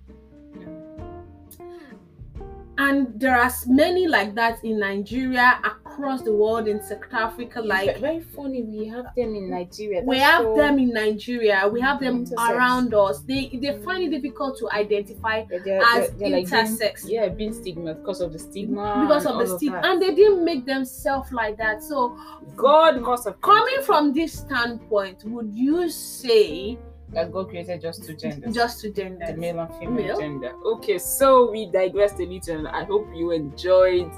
And 2.78 3.18
there 3.18 3.38
are 3.38 3.52
many 3.68 4.08
like 4.08 4.36
that 4.36 4.64
in 4.66 4.80
Nigeria, 4.80 5.62
across 5.96 6.22
the 6.22 6.34
world, 6.34 6.68
in 6.68 6.82
South 6.82 7.04
Africa, 7.12 7.62
like 7.62 8.00
very 8.00 8.20
funny. 8.22 8.64
We 8.64 8.88
have 8.88 9.06
them 9.16 9.36
in 9.36 9.50
Nigeria. 9.50 10.02
we 10.04 10.20
have 10.20 10.44
so- 10.44 10.56
them 10.56 10.80
in 10.80 10.90
Nigeria, 10.94 11.68
we 11.72 11.80
have 11.82 12.00
them 12.00 12.26
Intersex. 12.26 12.50
around 12.50 12.94
us. 12.94 13.20
They 13.22 13.50
they 13.62 13.78
find 13.84 14.04
it 14.04 14.10
mm. 14.10 14.22
difficult 14.22 14.58
to 14.60 14.70
identify 14.72 15.46
They're- 15.50 15.64
they're- 15.64 15.82
as 15.96 16.12
they're 16.12 16.30
like 16.30 16.50
being- 16.50 16.66
intersex 16.66 17.10
yeah, 17.10 17.28
being 17.30 17.54
stigma 17.54 17.94
because 17.94 18.22
of 18.22 18.34
the 18.34 18.40
stigma. 18.40 19.06
because 19.08 19.26
of 19.26 19.38
the 19.40 19.48
stigma, 19.58 19.82
and 19.84 20.02
they 20.02 20.14
didn't 20.14 20.44
make 20.44 20.66
themselves 20.66 21.32
like 21.32 21.58
that. 21.58 21.82
So, 21.84 22.18
God 22.56 23.02
must 23.02 23.26
have 23.26 23.40
coming 23.42 23.82
from 23.84 24.14
this 24.14 24.34
standpoint, 24.34 25.24
would 25.26 25.52
you 25.54 25.90
say 25.90 26.78
that 27.14 27.32
God 27.32 27.50
created 27.50 27.82
just 27.82 28.04
two 28.04 28.16
genders. 28.16 28.54
just 28.54 28.82
to 28.82 28.92
the 28.92 29.10
male 29.38 29.60
and 29.60 29.74
female 29.76 29.92
Male. 30.08 30.20
gender. 30.20 30.52
Okay, 30.66 30.98
so 30.98 31.50
we 31.52 31.72
digressed 31.72 32.20
a 32.20 32.26
little, 32.26 32.58
and 32.58 32.68
I 32.68 32.84
hope 32.84 33.08
you 33.16 33.32
enjoyed 33.32 34.12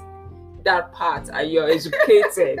that 0.64 0.92
part 0.92 1.28
and 1.32 1.50
you're 1.50 1.68
educated. 1.68 2.60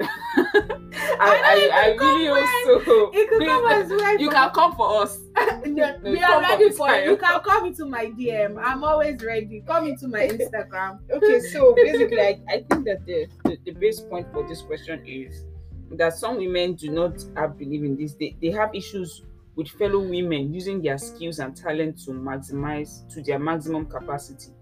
I, 0.00 1.16
I, 1.20 1.70
I 1.72 1.96
really 1.96 2.28
also 2.28 2.84
could 2.84 3.12
please, 3.12 3.48
come 3.48 3.66
as 3.70 3.88
well. 3.90 4.18
you 4.18 4.30
can 4.30 4.50
come 4.50 4.74
for 4.74 5.02
us. 5.02 5.18
No, 5.66 5.98
we 6.02 6.22
are 6.22 6.40
ready 6.40 6.70
for 6.70 6.88
for 6.88 6.94
you. 6.94 7.10
You 7.10 7.16
can 7.16 7.40
come 7.40 7.66
into 7.66 7.84
my 7.84 8.06
DM. 8.06 8.60
I'm 8.62 8.82
always 8.84 9.22
ready. 9.22 9.62
Come 9.66 9.88
into 9.88 10.08
my 10.08 10.28
Instagram. 10.28 11.00
Okay, 11.10 11.40
so 11.40 11.74
basically, 11.74 12.20
I, 12.20 12.40
I 12.48 12.64
think 12.68 12.86
that 12.86 13.04
the, 13.04 13.26
the, 13.44 13.58
the 13.64 13.70
base 13.72 14.00
point 14.00 14.32
for 14.32 14.46
this 14.48 14.62
question 14.62 15.02
is 15.06 15.44
that 15.92 16.14
some 16.14 16.36
women 16.36 16.74
do 16.74 16.90
not 16.90 17.22
have 17.36 17.58
belief 17.58 17.82
in 17.82 17.96
this. 17.96 18.14
They, 18.14 18.36
they 18.40 18.50
have 18.50 18.74
issues 18.74 19.22
with 19.56 19.68
fellow 19.68 19.98
women 20.00 20.54
using 20.54 20.80
their 20.80 20.98
skills 20.98 21.38
and 21.38 21.56
talent 21.56 21.98
to 22.04 22.12
maximize 22.12 23.06
to 23.12 23.22
their 23.22 23.38
maximum 23.38 23.86
capacity. 23.86 24.52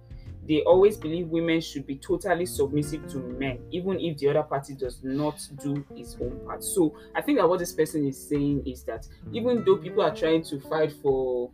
They 0.46 0.62
always 0.62 0.96
believe 0.96 1.28
women 1.28 1.60
should 1.60 1.86
be 1.86 1.96
totally 1.96 2.46
submissive 2.46 3.06
to 3.08 3.18
men, 3.18 3.58
even 3.72 3.98
if 4.00 4.18
the 4.18 4.28
other 4.28 4.44
party 4.44 4.74
does 4.74 5.00
not 5.02 5.40
do 5.62 5.84
its 5.96 6.16
own 6.20 6.40
part. 6.46 6.62
So 6.62 6.96
I 7.14 7.22
think 7.22 7.38
that 7.38 7.48
what 7.48 7.58
this 7.58 7.72
person 7.72 8.06
is 8.06 8.28
saying 8.28 8.66
is 8.66 8.84
that 8.84 9.08
even 9.32 9.64
though 9.64 9.76
people 9.76 10.02
are 10.02 10.14
trying 10.14 10.42
to 10.44 10.60
fight 10.60 10.92
for 11.02 11.50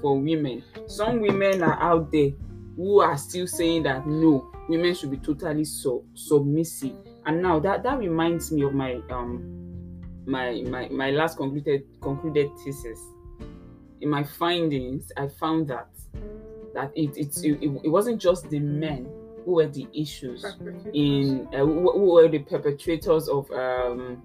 for 0.00 0.18
women, 0.18 0.64
some 0.86 1.20
women 1.20 1.62
are 1.62 1.80
out 1.82 2.10
there 2.10 2.30
who 2.76 3.00
are 3.00 3.18
still 3.18 3.46
saying 3.46 3.82
that 3.82 4.06
no, 4.06 4.50
women 4.68 4.94
should 4.94 5.10
be 5.10 5.18
totally 5.18 5.64
so 5.64 6.04
submissive. 6.14 6.96
And 7.26 7.42
now 7.42 7.58
that 7.60 7.82
that 7.82 7.98
reminds 7.98 8.50
me 8.50 8.62
of 8.62 8.72
my 8.72 9.00
um 9.10 9.60
my 10.26 10.62
my 10.62 10.88
my 10.88 11.10
last 11.10 11.36
concluded 11.36 11.82
concluded 12.00 12.50
thesis. 12.64 12.98
In 14.00 14.08
my 14.08 14.24
findings, 14.24 15.12
I 15.18 15.28
found 15.28 15.68
that 15.68 15.88
that 16.74 16.92
it 16.94 17.16
it, 17.16 17.36
it, 17.44 17.80
it 17.84 17.88
wasn't 17.88 18.20
just 18.20 18.48
the 18.50 18.58
men 18.58 19.08
who 19.44 19.52
were 19.54 19.66
the 19.66 19.86
issues 19.94 20.44
in 20.92 21.48
uh, 21.54 21.58
who, 21.58 21.90
who 21.92 22.12
were 22.12 22.28
the 22.28 22.38
perpetrators 22.40 23.28
of 23.28 23.50
um 23.52 24.22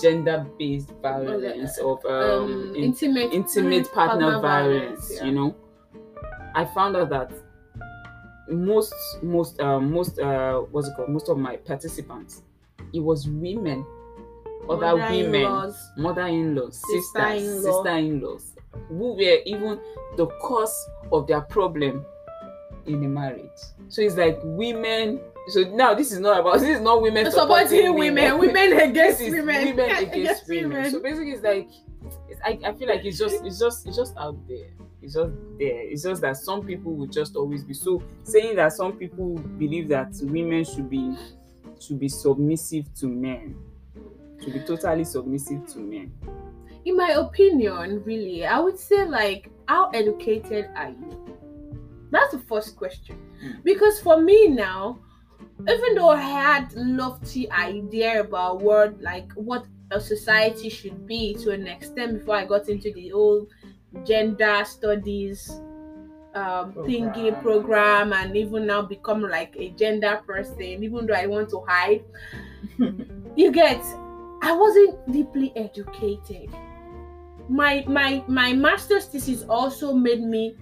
gender-based 0.00 0.90
violence 1.02 1.76
of 1.78 2.04
um, 2.06 2.12
Um, 2.12 2.74
in- 2.76 2.84
intimate 2.84 3.32
intimate 3.32 3.92
partner 3.92 4.40
violence 4.40 5.12
yeah. 5.16 5.24
you 5.24 5.32
know 5.32 5.54
i 6.54 6.64
found 6.64 6.96
out 6.96 7.10
that 7.10 7.32
most 8.48 8.94
most 9.22 9.60
uh, 9.60 9.80
most 9.80 10.18
uh 10.18 10.58
what's 10.70 10.88
it 10.88 10.94
called 10.96 11.08
most 11.08 11.28
of 11.28 11.38
my 11.38 11.56
participants 11.56 12.42
it 12.92 13.00
was 13.00 13.28
women 13.28 13.84
other 14.68 14.94
women 14.94 15.42
Mother-in-laws. 15.42 15.90
mother-in-laws 15.96 16.76
sisters 16.76 17.04
Sister-in-law. 17.12 17.82
sister-in-laws 17.82 18.51
who 18.88 19.14
were 19.14 19.38
even 19.44 19.80
the 20.16 20.26
cause 20.40 20.88
of 21.10 21.26
their 21.26 21.40
problem 21.42 22.04
in 22.86 23.00
the 23.00 23.06
marriage 23.06 23.48
so 23.88 24.02
it's 24.02 24.16
like 24.16 24.38
women 24.42 25.20
so 25.48 25.62
now 25.62 25.94
this 25.94 26.12
is 26.12 26.20
not 26.20 26.40
about 26.40 26.54
this 26.60 26.68
is 26.68 26.80
not 26.80 27.02
women 27.02 27.30
supporting 27.30 27.94
women, 27.94 28.38
women 28.38 28.72
against 28.74 29.18
this 29.18 29.28
is 29.28 29.32
women, 29.34 29.76
women 29.76 29.90
against 29.96 30.44
women. 30.48 30.90
So 30.90 31.00
basically, 31.00 31.32
it's 31.32 31.42
like 31.42 31.68
it's, 32.28 32.40
I, 32.44 32.58
I 32.64 32.72
feel 32.74 32.88
like 32.88 33.04
it's 33.04 33.18
just 33.18 33.44
it's 33.44 33.58
just 33.58 33.86
it's 33.86 33.96
just 33.96 34.16
out 34.16 34.36
there. 34.48 34.68
It's 35.00 35.14
just 35.14 35.32
there. 35.58 35.82
It's 35.82 36.04
just 36.04 36.22
that 36.22 36.36
some 36.36 36.64
people 36.64 36.94
will 36.94 37.08
just 37.08 37.34
always 37.34 37.64
be 37.64 37.74
so 37.74 38.02
saying 38.22 38.56
that 38.56 38.72
some 38.72 38.92
people 38.92 39.34
believe 39.34 39.88
that 39.88 40.12
women 40.22 40.64
should 40.64 40.88
be 40.88 41.16
should 41.80 41.98
be 41.98 42.08
submissive 42.08 42.92
to 42.94 43.06
men, 43.08 43.56
should 44.40 44.52
be 44.52 44.60
totally 44.60 45.04
submissive 45.04 45.66
to 45.72 45.80
men. 45.80 46.12
In 46.84 46.96
my 46.96 47.10
opinion, 47.10 48.02
really, 48.04 48.44
I 48.44 48.58
would 48.58 48.78
say 48.78 49.04
like, 49.06 49.50
how 49.68 49.90
educated 49.90 50.68
are 50.76 50.90
you? 50.90 51.38
That's 52.10 52.32
the 52.32 52.40
first 52.40 52.76
question. 52.76 53.18
Mm. 53.44 53.64
Because 53.64 54.00
for 54.00 54.20
me 54.20 54.48
now, 54.48 54.98
even 55.60 55.94
though 55.94 56.10
I 56.10 56.20
had 56.20 56.72
lofty 56.74 57.50
idea 57.50 58.20
about 58.20 58.60
what 58.60 59.00
like 59.00 59.32
what 59.34 59.64
a 59.90 60.00
society 60.00 60.68
should 60.68 61.06
be 61.06 61.34
to 61.34 61.50
an 61.50 61.66
extent 61.66 62.18
before 62.18 62.36
I 62.36 62.44
got 62.44 62.68
into 62.68 62.92
the 62.92 63.10
whole 63.10 63.46
gender 64.04 64.64
studies 64.64 65.50
um 66.34 66.72
thingy 66.72 67.30
program 67.42 68.14
and 68.14 68.34
even 68.34 68.66
now 68.66 68.82
become 68.82 69.22
like 69.22 69.54
a 69.56 69.70
gender 69.70 70.20
person, 70.26 70.82
even 70.82 71.06
though 71.06 71.14
I 71.14 71.26
want 71.26 71.50
to 71.50 71.64
hide. 71.66 72.04
you 73.36 73.50
get 73.50 73.82
i 74.42 74.52
wasn't 74.52 75.12
deeply 75.12 75.52
educated 75.56 76.50
my 77.48 77.84
my 77.88 78.22
my 78.28 78.52
master's 78.52 79.06
thesis 79.06 79.42
also 79.48 79.92
made 79.92 80.22
me 80.22 80.54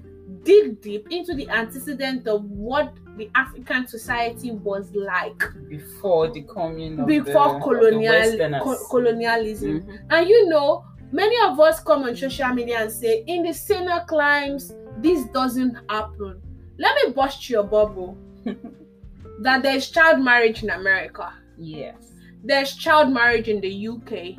dig 0.42 0.80
deep 0.80 1.06
into 1.10 1.34
the 1.34 1.48
antecedent 1.50 2.26
of 2.26 2.44
what 2.44 2.94
the 3.16 3.28
african 3.34 3.86
society 3.86 4.50
was 4.52 4.90
like 4.94 5.42
Before 5.68 6.28
the 6.32 6.42
coming 6.42 7.04
before 7.04 7.54
the, 7.54 7.60
colonial 7.60 8.60
co- 8.62 8.78
colonialism 8.90 9.80
Mhm. 9.82 9.98
and 10.10 10.28
you 10.28 10.48
know 10.48 10.84
many 11.12 11.36
of 11.46 11.58
us 11.60 11.80
come 11.80 12.04
on 12.04 12.16
social 12.16 12.48
media 12.54 12.82
and 12.82 12.90
say 12.92 13.24
in 13.26 13.42
the 13.42 13.52
saner 13.52 14.04
climes 14.08 14.72
this 14.98 15.24
doesn't 15.26 15.76
happen 15.88 16.40
let 16.78 16.94
me 17.04 17.12
bust 17.12 17.50
your 17.50 17.64
bubble 17.64 18.16
that 19.40 19.62
there's 19.62 19.90
child 19.90 20.20
marriage 20.20 20.62
in 20.62 20.70
america 20.70 21.32
Yes. 21.58 22.12
there's 22.42 22.74
child 22.74 23.12
marriage 23.12 23.48
in 23.48 23.60
the 23.60 23.88
UK. 23.88 24.38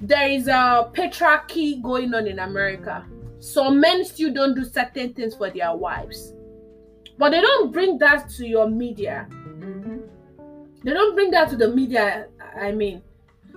There 0.00 0.28
is 0.28 0.48
a 0.48 0.90
patriarchy 0.92 1.82
going 1.82 2.14
on 2.14 2.26
in 2.26 2.38
America. 2.38 3.06
So 3.38 3.70
men 3.70 4.04
still 4.04 4.32
don't 4.32 4.54
do 4.54 4.64
certain 4.64 5.14
things 5.14 5.34
for 5.34 5.50
their 5.50 5.74
wives. 5.74 6.32
But 7.18 7.30
they 7.30 7.40
don't 7.40 7.70
bring 7.70 7.98
that 7.98 8.30
to 8.30 8.46
your 8.46 8.68
media. 8.68 9.26
Mm-hmm. 9.30 9.98
They 10.84 10.92
don't 10.92 11.14
bring 11.14 11.30
that 11.32 11.50
to 11.50 11.56
the 11.56 11.68
media, 11.68 12.28
I 12.58 12.72
mean. 12.72 13.02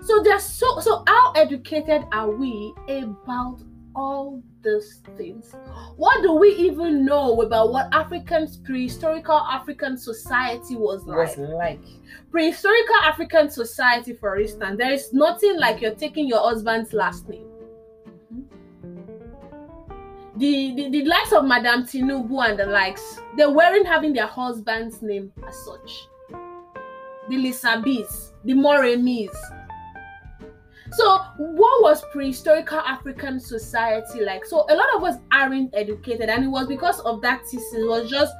So 0.01 0.21
they're 0.21 0.39
so 0.39 0.81
so 0.81 1.03
how 1.07 1.31
educated 1.31 2.03
are 2.11 2.29
we 2.29 2.73
about 2.89 3.59
all 3.95 4.41
these 4.61 5.01
things? 5.17 5.55
What 5.95 6.21
do 6.21 6.33
we 6.33 6.49
even 6.55 7.05
know 7.05 7.41
about 7.41 7.71
what 7.71 7.93
African 7.93 8.47
prehistorical 8.47 9.41
African 9.51 9.97
society 9.97 10.75
was 10.75 11.05
like? 11.05 11.17
Was 11.17 11.37
like 11.37 11.81
Prehistorical 12.31 13.01
African 13.03 13.49
society, 13.49 14.13
for 14.13 14.39
instance, 14.39 14.77
there 14.77 14.91
is 14.91 15.13
nothing 15.13 15.59
like 15.59 15.81
you're 15.81 15.95
taking 15.95 16.27
your 16.27 16.39
husband's 16.39 16.93
last 16.93 17.29
name. 17.29 17.47
Mm-hmm. 18.33 18.63
The, 20.39 20.73
the, 20.75 20.89
the 20.89 21.05
likes 21.05 21.31
of 21.31 21.45
Madame 21.45 21.83
Tinubu 21.83 22.49
and 22.49 22.57
the 22.57 22.65
likes, 22.65 23.19
they 23.37 23.45
weren't 23.45 23.85
having 23.85 24.13
their 24.13 24.25
husband's 24.25 25.03
name 25.03 25.31
as 25.47 25.55
such. 25.63 26.07
The 27.29 27.37
Lisabis, 27.37 28.33
the 28.43 28.55
Moremis. 28.55 29.35
So, 30.91 31.17
what 31.37 31.81
was 31.81 32.03
prehistorical 32.13 32.83
African 32.85 33.39
society 33.39 34.23
like? 34.23 34.45
So, 34.45 34.65
a 34.69 34.75
lot 34.75 34.87
of 34.95 35.03
us 35.03 35.17
aren't 35.31 35.73
educated, 35.73 36.29
and 36.29 36.43
it 36.43 36.49
was 36.49 36.67
because 36.67 36.99
of 37.01 37.21
that 37.21 37.41
thesis. 37.45 37.73
It 37.73 37.87
was 37.87 38.09
just 38.09 38.33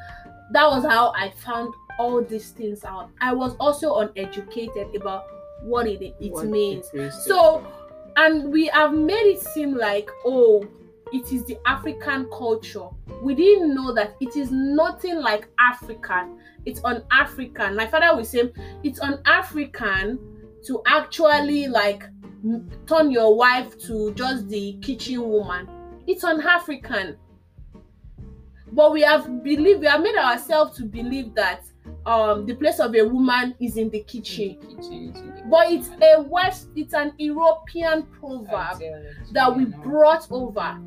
that 0.52 0.68
was 0.68 0.84
how 0.86 1.14
I 1.16 1.32
found 1.32 1.74
all 1.98 2.22
these 2.24 2.52
things 2.52 2.84
out. 2.84 3.10
I 3.22 3.34
was 3.34 3.56
also 3.60 3.96
uneducated 3.98 4.96
about 4.96 5.26
what 5.62 5.88
it, 5.88 6.02
it 6.20 6.32
what 6.32 6.46
means. 6.48 6.90
it. 6.94 7.12
So, 7.12 7.66
and 8.18 8.52
we 8.52 8.68
have 8.68 8.94
made 8.94 9.14
it 9.14 9.42
seem 9.42 9.76
like, 9.76 10.10
oh, 10.26 10.68
it 11.12 11.32
is 11.32 11.46
the 11.46 11.58
African 11.66 12.28
culture. 12.36 12.88
We 13.22 13.36
didn't 13.36 13.74
know 13.76 13.94
that 13.94 14.16
it 14.20 14.36
is 14.36 14.52
nothing 14.52 15.22
like 15.22 15.48
African. 15.60 16.40
It's 16.66 16.82
on 16.84 17.04
African. 17.12 17.76
My 17.76 17.88
father 17.88 18.16
will 18.16 18.26
say 18.26 18.52
it's 18.84 19.00
on 19.00 19.22
African 19.26 20.20
to 20.66 20.82
actually 20.88 21.68
like 21.68 22.04
turn 22.88 23.12
your 23.12 23.36
wife 23.36 23.78
to 23.80 24.14
just 24.14 24.50
the 24.50 24.74
kitchen 24.82 25.22
woman. 25.28 25.70
It's 26.08 26.24
on 26.24 26.42
African. 26.42 27.18
But 28.72 28.92
we 28.92 29.02
have 29.02 29.44
believed, 29.44 29.82
we 29.82 29.88
have 29.88 30.02
made 30.02 30.16
ourselves 30.16 30.78
to 30.78 30.86
believe 30.86 31.36
that 31.36 31.64
um 32.06 32.46
the 32.46 32.56
place 32.56 32.80
of 32.80 32.96
a 32.96 33.02
woman 33.04 33.56
is 33.60 33.78
in 33.78 33.90
the 33.90 34.02
kitchen. 34.04 34.56
Kitchen, 34.62 35.14
kitchen. 35.14 35.44
But 35.50 35.72
it's 35.72 35.90
a 36.02 36.22
West, 36.24 36.70
it's 36.76 36.94
an 36.94 37.14
European 37.18 38.04
proverb 38.04 38.82
that 39.32 39.56
we 39.56 39.66
brought 39.66 40.28
over. 40.32 40.80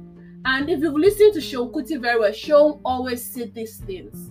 And 0.44 0.70
if 0.70 0.80
you've 0.80 0.94
listened 0.94 1.34
to 1.34 1.40
Seun 1.40 1.72
Kuti 1.72 2.00
very 2.00 2.18
well, 2.20 2.30
Seun 2.32 2.80
always 2.84 3.24
said 3.24 3.54
these 3.54 3.78
things. 3.78 4.30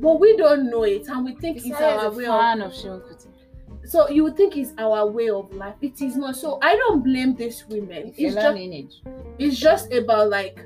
But 0.00 0.18
we 0.18 0.36
don't 0.36 0.70
know 0.70 0.84
it 0.84 1.06
and 1.08 1.24
we 1.24 1.34
think 1.36 1.58
it's 1.58 1.80
our 1.80 2.06
a 2.06 2.10
way 2.10 2.26
of 2.26 2.40
fan 2.40 2.62
of 2.62 2.72
Seun 2.72 3.00
Kuti. 3.02 3.29
So 3.90 4.08
you 4.08 4.22
would 4.22 4.36
think 4.36 4.56
it's 4.56 4.72
our 4.78 5.04
way 5.04 5.30
of 5.30 5.52
life. 5.52 5.74
It 5.82 6.00
is 6.00 6.14
not. 6.14 6.36
So 6.36 6.60
I 6.62 6.76
don't 6.76 7.02
blame 7.02 7.34
these 7.34 7.64
women. 7.68 8.14
It's 8.16 8.36
just 8.36 8.56
it's 9.40 9.58
just 9.58 9.92
about 9.92 10.30
like 10.30 10.64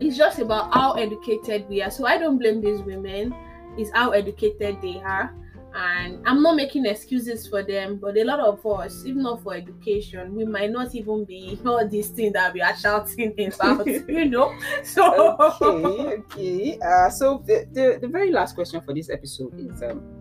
it's 0.00 0.16
just 0.16 0.38
about 0.38 0.72
how 0.72 0.92
educated 0.92 1.68
we 1.68 1.82
are. 1.82 1.90
So 1.90 2.06
I 2.06 2.16
don't 2.16 2.38
blame 2.38 2.62
these 2.62 2.80
women. 2.80 3.34
It's 3.76 3.90
how 3.92 4.12
educated 4.12 4.80
they 4.80 5.02
are. 5.04 5.34
And 5.74 6.26
I'm 6.26 6.42
not 6.42 6.56
making 6.56 6.86
excuses 6.86 7.46
for 7.46 7.62
them, 7.62 7.98
but 7.98 8.16
a 8.16 8.24
lot 8.24 8.40
of 8.40 8.64
us, 8.64 9.04
if 9.04 9.14
not 9.14 9.42
for 9.42 9.54
education, 9.54 10.34
we 10.34 10.46
might 10.46 10.70
not 10.70 10.94
even 10.94 11.26
be 11.26 11.60
all 11.66 11.86
these 11.86 12.08
things 12.08 12.32
that 12.32 12.54
we 12.54 12.62
are 12.62 12.74
shouting 12.76 13.34
about, 13.54 13.86
you 13.86 14.24
know. 14.24 14.54
So 14.84 15.36
okay, 15.38 15.66
okay. 16.32 16.78
Uh, 16.80 17.10
so 17.10 17.44
the, 17.46 17.66
the 17.72 17.98
the 18.00 18.08
very 18.08 18.32
last 18.32 18.54
question 18.54 18.80
for 18.80 18.94
this 18.94 19.10
episode 19.10 19.52
is 19.60 19.82
um, 19.82 20.19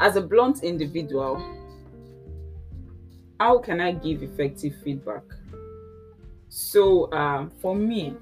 as 0.00 0.16
a 0.16 0.20
blunt 0.20 0.62
individual, 0.62 1.42
how 3.40 3.58
can 3.58 3.80
I 3.80 3.92
give 3.92 4.22
effective 4.22 4.74
feedback? 4.82 5.22
So 6.48 7.12
um, 7.12 7.50
for 7.60 7.74
me, 7.74 8.14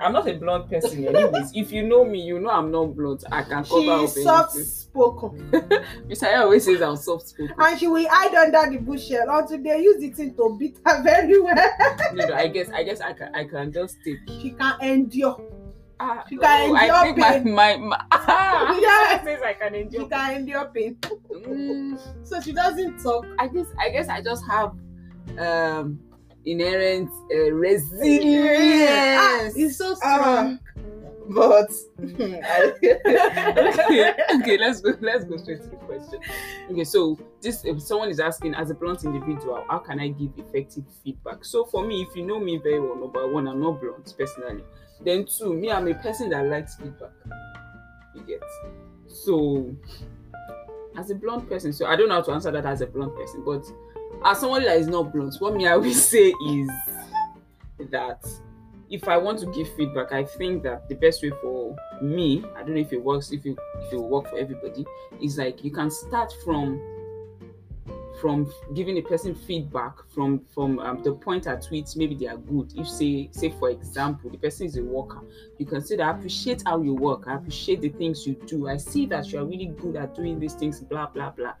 I'm 0.00 0.12
not 0.12 0.26
a 0.28 0.34
blunt 0.34 0.68
person, 0.70 1.06
anyways. 1.16 1.52
if 1.54 1.70
you 1.70 1.82
know 1.84 2.04
me, 2.04 2.20
you 2.22 2.40
know 2.40 2.50
I'm 2.50 2.70
not 2.70 2.96
blunt. 2.96 3.24
I 3.30 3.42
can 3.42 3.64
cover 3.64 3.90
up 3.90 4.00
She's 4.10 4.24
soft 4.24 4.52
spoken 4.52 5.50
Mr. 6.08 6.38
always 6.40 6.64
says 6.64 6.82
I'm 6.82 6.96
soft 6.96 7.28
spoken. 7.28 7.54
and 7.58 7.78
she 7.78 7.86
will 7.88 8.06
hide 8.10 8.34
under 8.34 8.70
the 8.76 8.82
bushel 8.82 9.24
until 9.28 9.62
they 9.62 9.80
use 9.80 10.00
the 10.00 10.10
thing 10.10 10.34
to 10.34 10.56
beat 10.58 10.78
her 10.84 11.02
very 11.02 11.40
well. 11.40 11.54
no, 12.14 12.26
no, 12.26 12.34
I 12.34 12.48
guess 12.48 12.68
I 12.70 12.82
guess 12.82 13.00
I 13.00 13.12
can 13.12 13.34
I 13.34 13.44
can 13.44 13.72
just 13.72 13.96
take. 14.04 14.18
she 14.40 14.50
can 14.50 14.74
endure. 14.82 15.40
Ah, 16.04 16.24
You 16.30 16.40
can 16.40 16.70
oh, 16.70 16.74
I 16.74 16.84
endure 16.86 17.02
think 17.02 17.18
my 17.18 17.30
pain. 17.38 17.54
my, 17.54 17.76
my 17.76 18.04
ah, 18.10 18.76
Yes. 18.80 19.24
says 19.24 19.40
I 19.44 19.52
can 19.52 19.90
She 19.90 20.04
can 20.06 20.36
endure 20.36 20.64
pain. 20.74 20.96
Mm, 21.30 21.98
So 22.26 22.40
she 22.40 22.52
doesn't 22.52 22.98
talk. 23.02 23.24
I 23.38 23.46
guess 23.46 23.66
I 23.78 23.88
guess 23.90 24.08
I 24.08 24.20
just 24.20 24.44
have 24.50 24.72
um 25.38 26.00
inherent 26.44 27.08
uh, 27.32 27.52
resilience. 27.52 29.16
Ah, 29.16 29.48
it's 29.54 29.76
so 29.78 29.94
strong. 29.94 30.58
but 31.30 31.70
okay, 32.02 32.90
okay, 34.34 34.58
let's 34.58 34.80
go. 34.80 34.90
Let's 35.00 35.24
go 35.24 35.36
straight 35.36 35.62
to 35.62 35.68
the 35.68 35.76
question. 35.86 36.18
Okay, 36.68 36.82
so 36.82 37.16
this 37.40 37.64
if 37.64 37.80
someone 37.80 38.10
is 38.10 38.18
asking, 38.18 38.56
as 38.56 38.70
a 38.70 38.74
blunt 38.74 39.04
individual, 39.04 39.64
how 39.70 39.78
can 39.78 40.00
I 40.00 40.08
give 40.08 40.32
effective 40.36 40.82
feedback? 41.04 41.44
So 41.44 41.64
for 41.64 41.86
me, 41.86 42.02
if 42.02 42.16
you 42.16 42.26
know 42.26 42.40
me 42.40 42.58
very 42.58 42.80
well, 42.80 42.96
number 42.96 43.32
one, 43.32 43.46
I'm 43.46 43.60
not 43.60 43.80
blunt 43.80 44.12
personally. 44.18 44.64
Then 45.04 45.26
two, 45.26 45.54
me, 45.54 45.70
I'm 45.70 45.88
a 45.88 45.94
person 45.94 46.30
that 46.30 46.46
likes 46.46 46.76
feedback. 46.76 47.10
You 48.14 48.22
get 48.22 48.42
so 49.08 49.74
as 50.96 51.10
a 51.10 51.14
blunt 51.14 51.48
person. 51.48 51.72
So 51.72 51.86
I 51.86 51.96
don't 51.96 52.08
know 52.08 52.16
how 52.16 52.22
to 52.22 52.32
answer 52.32 52.50
that 52.50 52.66
as 52.66 52.80
a 52.80 52.86
blunt 52.86 53.14
person, 53.16 53.42
but 53.44 53.64
as 54.24 54.40
someone 54.40 54.62
that 54.64 54.76
is 54.76 54.86
not 54.86 55.12
blunt, 55.12 55.36
what 55.38 55.54
me 55.54 55.66
I 55.66 55.76
will 55.76 55.92
say 55.94 56.28
is 56.28 56.70
that 57.90 58.24
if 58.90 59.08
I 59.08 59.16
want 59.16 59.38
to 59.40 59.46
give 59.46 59.74
feedback, 59.74 60.12
I 60.12 60.24
think 60.24 60.62
that 60.64 60.88
the 60.88 60.94
best 60.94 61.22
way 61.22 61.32
for 61.40 61.74
me, 62.02 62.44
I 62.54 62.62
don't 62.62 62.74
know 62.74 62.80
if 62.80 62.92
it 62.92 63.02
works, 63.02 63.32
if 63.32 63.46
it 63.46 63.56
if 63.80 63.92
it 63.92 63.96
will 63.96 64.08
work 64.08 64.28
for 64.28 64.38
everybody, 64.38 64.84
is 65.20 65.38
like 65.38 65.64
you 65.64 65.70
can 65.70 65.90
start 65.90 66.32
from 66.44 66.78
from 68.22 68.54
giving 68.72 68.98
a 68.98 69.02
person 69.02 69.34
feedback 69.34 69.94
from 70.14 70.40
from 70.54 70.78
um, 70.78 71.02
the 71.02 71.12
point 71.12 71.48
at 71.48 71.66
which 71.66 71.96
maybe 71.96 72.14
they 72.14 72.28
are 72.28 72.36
good. 72.36 72.72
If 72.76 72.88
say 72.88 73.28
say 73.32 73.50
for 73.58 73.70
example 73.70 74.30
the 74.30 74.38
person 74.38 74.66
is 74.66 74.76
a 74.76 74.82
worker, 74.82 75.20
you 75.58 75.66
can 75.66 75.84
say 75.84 75.96
that 75.96 76.06
I 76.06 76.10
appreciate 76.12 76.62
how 76.64 76.80
you 76.80 76.94
work, 76.94 77.24
I 77.26 77.34
appreciate 77.34 77.80
the 77.80 77.88
things 77.88 78.24
you 78.24 78.34
do. 78.46 78.68
I 78.68 78.76
see 78.76 79.06
that 79.06 79.32
you 79.32 79.40
are 79.40 79.44
really 79.44 79.66
good 79.66 79.96
at 79.96 80.14
doing 80.14 80.38
these 80.38 80.54
things, 80.54 80.78
blah 80.78 81.08
blah 81.08 81.30
blah. 81.30 81.54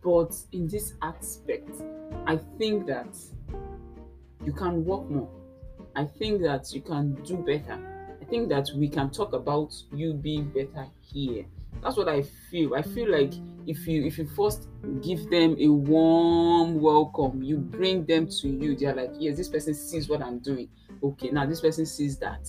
But 0.00 0.36
in 0.52 0.68
this 0.68 0.94
aspect, 1.02 1.82
I 2.28 2.36
think 2.58 2.86
that 2.86 3.18
you 4.46 4.52
can 4.52 4.84
work 4.84 5.10
more. 5.10 5.28
I 5.96 6.04
think 6.04 6.42
that 6.42 6.72
you 6.72 6.80
can 6.80 7.14
do 7.24 7.38
better. 7.38 7.76
I 8.22 8.24
think 8.26 8.48
that 8.50 8.70
we 8.76 8.88
can 8.88 9.10
talk 9.10 9.32
about 9.32 9.74
you 9.92 10.14
being 10.14 10.44
better 10.50 10.86
here. 11.02 11.44
That's 11.82 11.96
what 11.96 12.08
I 12.08 12.22
feel. 12.50 12.74
I 12.74 12.82
feel 12.82 13.10
like 13.10 13.32
if 13.66 13.86
you 13.86 14.04
if 14.04 14.18
you 14.18 14.26
first 14.26 14.68
give 15.02 15.28
them 15.30 15.56
a 15.58 15.68
warm 15.68 16.80
welcome, 16.80 17.42
you 17.42 17.58
bring 17.58 18.04
them 18.04 18.26
to 18.40 18.48
you. 18.48 18.76
They're 18.76 18.94
like, 18.94 19.12
yes, 19.18 19.36
this 19.36 19.48
person 19.48 19.74
sees 19.74 20.08
what 20.08 20.22
I'm 20.22 20.38
doing. 20.38 20.68
Okay, 21.02 21.30
now 21.30 21.46
this 21.46 21.60
person 21.60 21.86
sees 21.86 22.18
that 22.18 22.48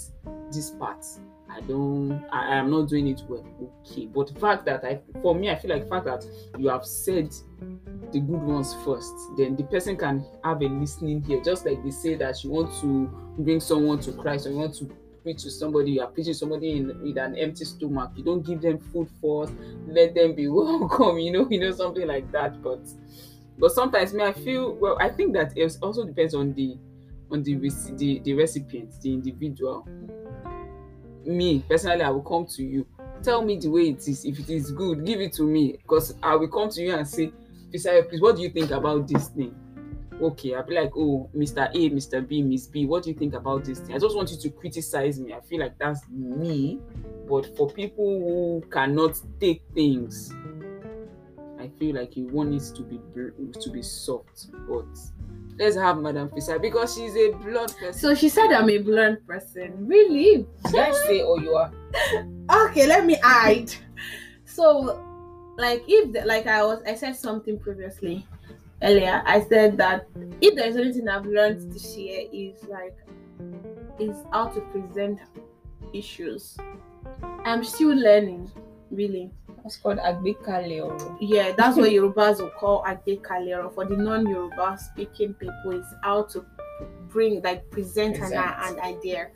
this 0.52 0.72
part 0.72 1.06
I 1.50 1.62
don't 1.62 2.24
I, 2.32 2.56
am 2.56 2.70
not 2.70 2.90
doing 2.90 3.08
it 3.08 3.22
well. 3.28 3.46
Okay, 3.86 4.06
but 4.08 4.34
the 4.34 4.40
fact 4.40 4.66
that 4.66 4.84
I 4.84 5.00
for 5.22 5.36
me 5.36 5.50
I 5.50 5.56
feel 5.56 5.72
like 5.72 5.84
the 5.84 5.90
fact 5.90 6.06
that 6.06 6.26
you 6.58 6.70
have 6.70 6.86
said 6.86 7.34
the 8.12 8.20
good 8.20 8.42
ones 8.42 8.76
first, 8.86 9.14
then 9.38 9.56
the 9.56 9.64
person 9.64 9.98
can 9.98 10.26
have 10.44 10.62
a 10.62 10.66
listening 10.66 11.22
here. 11.24 11.42
Just 11.44 11.66
like 11.66 11.84
they 11.84 11.92
say 11.92 12.16
that 12.16 12.44
you 12.44 12.52
want 12.52 12.74
to 12.82 13.08
bring 13.40 13.60
someone 13.60 14.00
to 14.02 14.12
Christ 14.14 14.48
or 14.48 14.52
you 14.52 14.58
want 14.58 14.76
to 14.76 14.90
preach 15.24 15.44
to 15.44 15.52
somebody, 15.52 15.92
you 15.92 16.02
are 16.02 16.08
preaching 16.08 16.34
somebody 16.34 16.78
in, 16.78 16.88
with 17.02 17.18
an 17.18 17.36
empty 17.36 17.66
stomach. 17.66 18.12
You 18.16 18.24
don't 18.24 18.46
give 18.46 18.62
them 18.62 18.80
food 18.80 19.10
first, 19.22 19.54
let 19.88 20.16
them 20.16 20.36
be 20.36 20.48
welcome, 20.50 21.20
you 21.20 21.32
know, 21.32 21.48
you 21.50 21.60
know, 21.60 21.72
something 21.72 22.08
like 22.08 22.32
that. 22.32 22.62
But 22.62 22.80
but 23.58 23.72
sometimes 23.72 24.14
me, 24.14 24.24
I 24.24 24.34
feel 24.34 24.76
well, 24.76 24.98
I 25.00 25.10
think 25.10 25.34
that 25.34 25.58
it 25.58 25.78
also 25.82 26.06
depends 26.06 26.34
on 26.34 26.54
the 26.54 26.78
on 27.32 27.44
the 27.44 27.56
the, 27.56 28.20
the 28.20 28.34
recipient, 28.34 29.00
the 29.02 29.14
individual. 29.14 29.88
Me 31.26 31.64
personally, 31.68 32.02
I 32.02 32.10
will 32.10 32.22
come 32.22 32.46
to 32.48 32.64
you. 32.64 32.88
Tell 33.22 33.44
me 33.44 33.58
the 33.58 33.68
way 33.68 33.90
it 33.90 34.08
is. 34.08 34.24
If 34.24 34.40
it 34.40 34.50
is 34.50 34.72
good, 34.72 35.06
give 35.06 35.20
it 35.20 35.34
to 35.34 35.44
me. 35.44 35.74
Because 35.74 36.16
I 36.24 36.36
will 36.36 36.48
come 36.48 36.70
to 36.70 36.82
you 36.82 36.96
and 36.96 37.06
say, 37.06 37.32
Fisayo, 37.70 38.08
please, 38.08 38.22
what 38.22 38.38
do 38.38 38.42
you 38.42 38.50
think 38.50 38.72
about 38.72 39.08
this 39.08 39.28
thing? 39.28 39.54
Okay, 40.22 40.54
I'll 40.54 40.66
be 40.66 40.76
like, 40.76 40.92
oh, 40.96 41.30
Mr. 41.36 41.70
A, 41.70 41.90
Mr. 41.90 42.28
B, 42.28 42.42
Miss 42.42 42.68
B, 42.68 42.86
what 42.86 43.04
do 43.04 43.10
you 43.10 43.16
think 43.16 43.34
about 43.34 43.64
this 43.64 43.80
thing? 43.80 43.96
I 43.96 44.00
just 44.00 44.16
want 44.16 44.30
you 44.32 44.38
to 44.38 44.50
criticize 44.50 45.20
me. 45.20 45.34
I 45.34 45.40
feel 45.42 45.60
like 45.60 45.78
that's 45.78 46.02
me. 46.10 46.80
But 47.28 47.56
for 47.56 47.70
people 47.70 48.20
who 48.20 48.70
cannot 48.70 49.20
take 49.40 49.62
things, 49.74 50.34
I 51.60 51.70
feel 51.78 51.96
like 51.96 52.18
you 52.18 52.26
want 52.28 52.54
it 52.54 52.76
to 52.76 52.82
be 52.84 53.00
to 53.60 53.70
be 53.70 53.82
soft, 53.82 54.48
but 54.68 54.86
let's 55.58 55.76
have 55.76 55.98
Madam 55.98 56.30
Fisa 56.30 56.60
because 56.60 56.96
she's 56.96 57.16
a 57.16 57.32
blood 57.32 57.76
person. 57.78 57.94
So 57.94 58.16
she 58.16 58.30
said 58.30 58.52
I'm 58.52 58.70
a 58.70 58.78
blunt 58.78 59.28
person. 59.28 59.86
Really? 59.86 60.48
I 60.66 60.92
say 60.92 61.22
or 61.22 61.40
you 61.40 61.54
are? 61.56 61.72
Okay, 62.68 62.88
let 62.88 63.06
me 63.06 63.18
hide. 63.22 63.72
So, 64.46 65.04
like, 65.58 65.84
if 65.88 66.14
the, 66.14 66.26
like 66.26 66.48
I 66.48 66.64
was, 66.66 66.82
I 66.88 66.96
said 66.96 67.16
something 67.16 67.60
previously 67.60 68.26
earlier. 68.82 69.22
I 69.26 69.42
said 69.42 69.78
that 69.78 70.08
if 70.42 70.56
there's 70.56 70.76
anything 70.76 71.08
I've 71.08 71.26
learned 71.26 71.72
this 71.72 71.96
year 71.98 72.28
is 72.32 72.64
like 72.64 72.96
is 74.00 74.16
how 74.32 74.48
to 74.48 74.62
present 74.62 75.20
issues. 75.94 76.58
I'm 77.44 77.64
still 77.64 77.96
learning, 77.96 78.52
really. 78.92 79.32
That's 79.64 79.78
called 79.78 79.98
Agbekale 79.98 80.84
or 80.84 81.18
Yeah, 81.20 81.52
that's 81.58 81.78
what 81.78 81.90
Yorubas 81.92 82.40
will 82.40 82.50
call 82.50 82.84
Kalero. 82.84 83.74
For 83.74 83.86
the 83.86 83.98
non-Yoruba 83.98 84.78
speaking 84.80 85.34
people, 85.34 85.72
is 85.72 85.86
how 86.04 86.24
to 86.24 86.46
bring 87.10 87.42
like 87.42 87.70
present 87.72 88.18
an, 88.18 88.34
an 88.34 88.80
idea. 88.80 89.30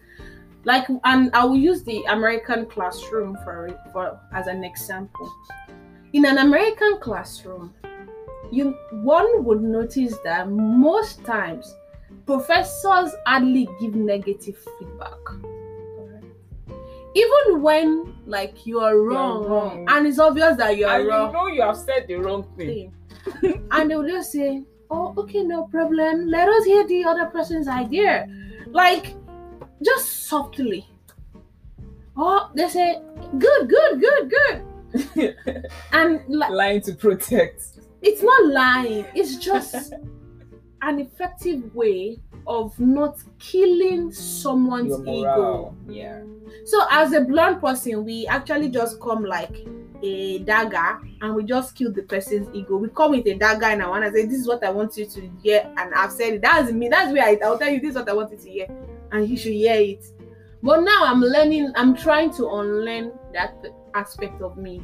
Like, 0.65 0.87
and 1.03 1.29
I 1.33 1.43
will 1.43 1.57
use 1.57 1.83
the 1.83 2.01
American 2.09 2.65
classroom 2.67 3.37
for 3.43 3.69
for 3.91 4.19
as 4.33 4.47
an 4.47 4.63
example. 4.63 5.29
In 6.13 6.25
an 6.25 6.37
American 6.37 6.99
classroom, 7.01 7.73
you 8.53 8.71
one 8.91 9.43
would 9.43 9.61
notice 9.61 10.17
that 10.23 10.49
most 10.49 11.23
times 11.25 11.75
professors 12.25 13.13
hardly 13.25 13.67
give 13.79 13.95
negative 13.95 14.57
feedback 14.77 15.17
even 17.15 17.61
when 17.61 18.15
like 18.25 18.65
you 18.65 18.79
are 18.79 18.97
wrong, 18.97 19.45
wrong. 19.45 19.85
and 19.89 20.07
it's 20.07 20.19
obvious 20.19 20.57
that 20.57 20.77
you 20.77 20.85
are 20.85 20.99
and 20.99 21.07
wrong 21.07 21.27
you 21.27 21.33
know 21.33 21.47
you 21.47 21.61
have 21.61 21.77
said 21.77 22.07
the 22.07 22.15
wrong 22.15 22.43
thing. 22.57 22.91
thing. 23.41 23.67
and 23.71 23.89
they 23.89 23.95
will 23.95 24.07
just 24.07 24.31
say, 24.31 24.63
Oh, 24.89 25.13
okay, 25.17 25.43
no 25.43 25.63
problem. 25.65 26.27
Let 26.27 26.47
us 26.47 26.65
hear 26.65 26.85
the 26.87 27.03
other 27.05 27.25
person's 27.25 27.67
idea. 27.67 28.27
Like, 28.67 29.15
just 29.83 30.27
softly. 30.27 30.87
Oh, 32.15 32.51
they 32.55 32.67
say, 32.69 33.01
Good, 33.39 33.69
good, 33.69 34.01
good, 34.01 34.33
good. 34.35 35.35
And 35.93 36.21
like, 36.27 36.51
Lying 36.51 36.81
to 36.81 36.93
protect. 36.93 37.63
It's 38.03 38.21
not 38.21 38.45
lying, 38.47 39.05
it's 39.15 39.37
just 39.37 39.93
an 40.81 40.99
effective 40.99 41.73
way 41.73 42.19
of 42.45 42.77
not 42.79 43.17
killing 43.39 44.11
someone's 44.11 44.99
ego. 45.07 45.75
Yeah. 45.87 46.23
So 46.65 46.85
as 46.91 47.13
a 47.13 47.21
blunt 47.21 47.61
person, 47.61 48.03
we 48.03 48.27
actually 48.27 48.69
just 48.69 48.99
come 48.99 49.23
like 49.23 49.65
a 50.03 50.39
dagger 50.39 50.99
and 51.21 51.33
we 51.33 51.43
just 51.43 51.75
kill 51.75 51.91
the 51.93 52.03
person's 52.03 52.53
ego. 52.53 52.75
We 52.75 52.89
come 52.89 53.11
with 53.11 53.25
a 53.27 53.35
dagger 53.35 53.67
and 53.67 53.81
I 53.81 53.87
want 53.87 54.03
to 54.03 54.11
say, 54.11 54.25
This 54.25 54.41
is 54.41 54.47
what 54.47 54.63
I 54.63 54.69
want 54.69 54.97
you 54.97 55.05
to 55.05 55.31
hear, 55.41 55.71
and 55.77 55.93
I've 55.93 56.11
said 56.11 56.33
it. 56.33 56.41
That's 56.41 56.71
me, 56.71 56.89
that's 56.89 57.13
where 57.13 57.23
I, 57.23 57.39
I'll 57.43 57.57
tell 57.57 57.69
you 57.69 57.79
this 57.79 57.91
is 57.91 57.95
what 57.95 58.09
I 58.09 58.13
want 58.13 58.31
you 58.31 58.37
to 58.37 58.49
hear, 58.49 58.67
and 59.11 59.27
you 59.27 59.37
should 59.37 59.53
hear 59.53 59.75
it. 59.75 60.05
But 60.61 60.81
now 60.81 61.05
I'm 61.05 61.21
learning, 61.21 61.71
I'm 61.75 61.95
trying 61.95 62.33
to 62.35 62.47
unlearn 62.49 63.13
that 63.33 63.65
aspect 63.95 64.41
of 64.41 64.57
me. 64.57 64.81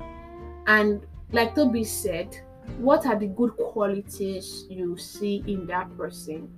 And 0.67 1.05
like 1.32 1.55
Toby 1.55 1.84
said, 1.84 2.38
what 2.77 3.05
are 3.05 3.17
the 3.17 3.27
good 3.27 3.51
qualities 3.58 4.65
you 4.69 4.97
see 4.97 5.43
in 5.47 5.65
that 5.67 5.95
person? 5.97 6.49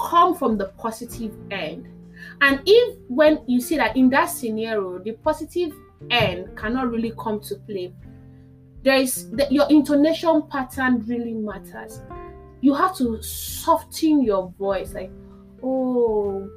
Come 0.00 0.34
from 0.34 0.58
the 0.58 0.66
positive 0.78 1.34
end. 1.50 1.88
And 2.40 2.60
if 2.64 2.98
when 3.08 3.40
you 3.46 3.60
see 3.60 3.76
that 3.76 3.96
in 3.96 4.10
that 4.10 4.26
scenario, 4.26 4.98
the 4.98 5.12
positive 5.12 5.74
end 6.10 6.56
cannot 6.56 6.90
really 6.90 7.12
come 7.18 7.40
to 7.40 7.56
play, 7.66 7.92
there 8.82 8.96
is 8.96 9.30
the, 9.30 9.46
your 9.50 9.66
intonation 9.70 10.42
pattern 10.50 11.04
really 11.06 11.32
matters. 11.32 12.00
You 12.60 12.74
have 12.74 12.96
to 12.96 13.22
soften 13.22 14.22
your 14.22 14.52
voice, 14.58 14.94
like, 14.94 15.10
oh, 15.62 16.48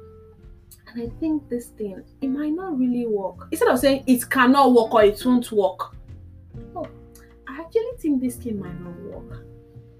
and 0.86 1.02
I 1.02 1.20
think 1.20 1.48
this 1.48 1.68
thing 1.68 2.02
it 2.20 2.28
might 2.28 2.52
not 2.52 2.78
really 2.78 3.06
work. 3.06 3.48
Instead 3.50 3.68
of 3.68 3.78
saying 3.78 4.04
it 4.06 4.28
cannot 4.30 4.72
work 4.72 4.94
or 4.94 5.02
it 5.02 5.24
won't 5.24 5.50
work, 5.52 5.96
I 7.58 7.62
actually 7.62 7.98
think 7.98 8.22
this 8.22 8.36
thing 8.36 8.60
might 8.60 8.80
not 8.80 8.96
work. 9.00 9.44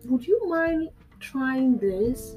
Would 0.05 0.25
you 0.25 0.49
mind 0.49 0.91
trying 1.19 1.77
this? 1.79 2.37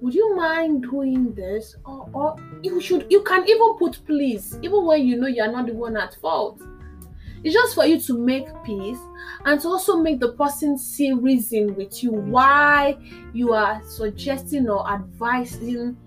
Would 0.00 0.14
you 0.14 0.34
mind 0.34 0.82
doing 0.82 1.34
this? 1.34 1.76
Or, 1.84 2.08
or 2.14 2.36
you 2.62 2.80
should 2.80 3.06
you 3.10 3.22
can 3.22 3.46
even 3.46 3.76
put 3.78 4.00
please, 4.06 4.58
even 4.62 4.86
when 4.86 5.06
you 5.06 5.20
know 5.20 5.26
you're 5.26 5.52
not 5.52 5.66
the 5.66 5.74
one 5.74 5.98
at 5.98 6.14
fault. 6.22 6.62
It's 7.44 7.52
just 7.52 7.74
for 7.74 7.84
you 7.84 8.00
to 8.00 8.18
make 8.18 8.46
peace 8.64 8.98
and 9.44 9.60
to 9.60 9.68
also 9.68 9.98
make 10.00 10.20
the 10.20 10.32
person 10.32 10.78
see 10.78 11.12
reason 11.12 11.74
with 11.74 12.02
you 12.02 12.12
why 12.12 12.96
you 13.34 13.52
are 13.52 13.82
suggesting 13.84 14.70
or 14.70 14.90
advising 14.90 15.98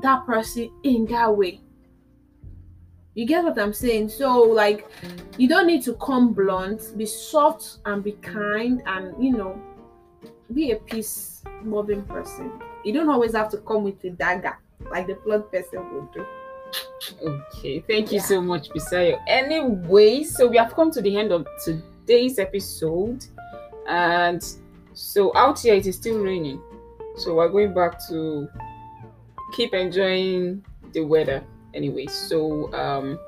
that 0.00 0.24
person 0.24 0.70
in 0.84 1.04
that 1.06 1.36
way. 1.36 1.60
You 3.16 3.24
get 3.24 3.42
what 3.42 3.58
I'm 3.58 3.72
saying? 3.72 4.10
So, 4.10 4.42
like, 4.42 4.86
you 5.38 5.48
don't 5.48 5.66
need 5.66 5.82
to 5.84 5.94
come 5.94 6.34
blunt, 6.34 6.92
be 6.98 7.06
soft 7.06 7.78
and 7.86 8.04
be 8.04 8.12
kind, 8.12 8.82
and 8.84 9.14
you 9.22 9.32
know, 9.32 9.58
be 10.52 10.72
a 10.72 10.76
peace 10.76 11.42
loving 11.64 12.02
person. 12.02 12.52
You 12.84 12.92
don't 12.92 13.08
always 13.08 13.34
have 13.34 13.48
to 13.52 13.56
come 13.56 13.84
with 13.84 14.04
a 14.04 14.10
dagger 14.10 14.58
like 14.90 15.06
the 15.06 15.14
blood 15.14 15.50
person 15.50 15.80
would 15.94 16.12
do. 16.12 16.26
Okay, 17.22 17.80
thank 17.88 18.12
you 18.12 18.18
Yeah. 18.18 18.22
so 18.24 18.42
much, 18.42 18.68
Fisayo. 18.68 19.18
Anyway, 19.26 20.22
so 20.22 20.46
we 20.46 20.58
have 20.58 20.74
come 20.74 20.90
to 20.90 21.00
the 21.00 21.16
end 21.16 21.32
of 21.32 21.46
today's 21.64 22.38
episode, 22.38 23.24
and 23.88 24.44
so 24.92 25.34
out 25.34 25.58
here 25.60 25.74
it 25.74 25.86
is 25.86 25.96
still 25.96 26.18
raining. 26.20 26.60
So 27.16 27.36
we're 27.36 27.48
going 27.48 27.72
back 27.72 27.98
to 28.08 28.46
keep 29.54 29.72
enjoying 29.72 30.62
the 30.92 31.00
weather. 31.00 31.42
Anyway, 31.76 32.06
so 32.06 32.72
um, 32.72 33.18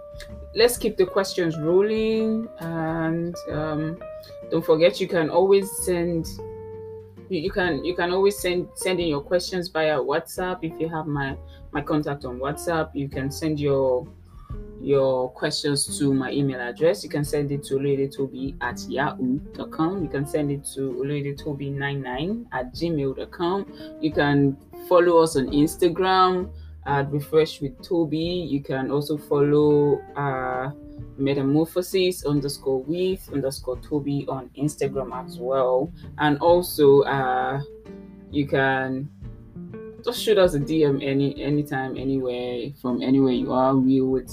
let's 0.55 0.79
keep 0.79 0.97
the 0.97 1.05
questions 1.05 1.59
rolling, 1.59 2.49
and 2.61 3.37
um, 3.53 3.99
don't 4.51 4.65
forget 4.65 5.01
you 5.01 5.07
can 5.07 5.29
always 5.29 5.71
send. 5.85 6.27
You 7.29 7.51
can 7.51 7.85
you 7.85 7.95
can 7.95 8.11
always 8.11 8.39
send 8.39 8.69
send 8.75 9.01
in 9.01 9.09
your 9.09 9.21
questions 9.21 9.69
via 9.69 9.99
WhatsApp 9.99 10.61
if 10.63 10.81
you 10.81 10.89
have 10.89 11.07
my 11.07 11.37
my 11.73 11.83
contact 11.83 12.25
on 12.25 12.39
WhatsApp. 12.39 12.89
You 12.95 13.11
can 13.11 13.31
send 13.31 13.61
your 13.61 14.09
your 14.81 15.31
questions 15.33 15.99
to 15.99 16.15
my 16.15 16.33
email 16.33 16.59
address. 16.59 17.05
You 17.05 17.11
can 17.11 17.25
send 17.25 17.53
it 17.53 17.65
to 17.65 17.75
oloyedetobi 17.75 18.57
at 18.63 18.81
yahoo.com. 18.89 20.03
You 20.05 20.09
can 20.09 20.27
send 20.27 20.51
it 20.51 20.65
to 20.75 20.81
oloyedetobi99 21.05 22.47
at 22.53 22.73
gmail.com. 22.73 23.99
You 24.01 24.13
can 24.13 24.57
follow 24.89 25.23
us 25.23 25.37
on 25.37 25.49
Instagram 25.49 26.51
at 26.89 27.13
refresh 27.13 27.61
with 27.61 27.81
Toby. 27.83 28.49
You 28.51 28.63
can 28.63 28.91
also 28.91 29.17
follow 29.17 30.01
uh 30.17 30.71
metamorphosis 31.17 32.25
underscore 32.25 32.83
with 32.83 33.29
underscore 33.33 33.79
Toby 33.79 34.25
on 34.29 34.51
Instagram 34.59 35.15
as 35.25 35.39
well. 35.39 35.93
And 36.19 36.39
also 36.39 37.03
uh 37.03 37.61
you 38.31 38.47
can 38.47 39.09
just 40.05 40.23
shoot 40.23 40.39
us 40.39 40.55
a 40.55 40.61
DM 40.61 41.05
any 41.05 41.41
anytime, 41.43 41.97
anywhere, 41.97 42.71
from 42.81 43.03
anywhere 43.03 43.33
you 43.33 43.53
are. 43.53 43.77
We 43.77 44.01
would 44.01 44.31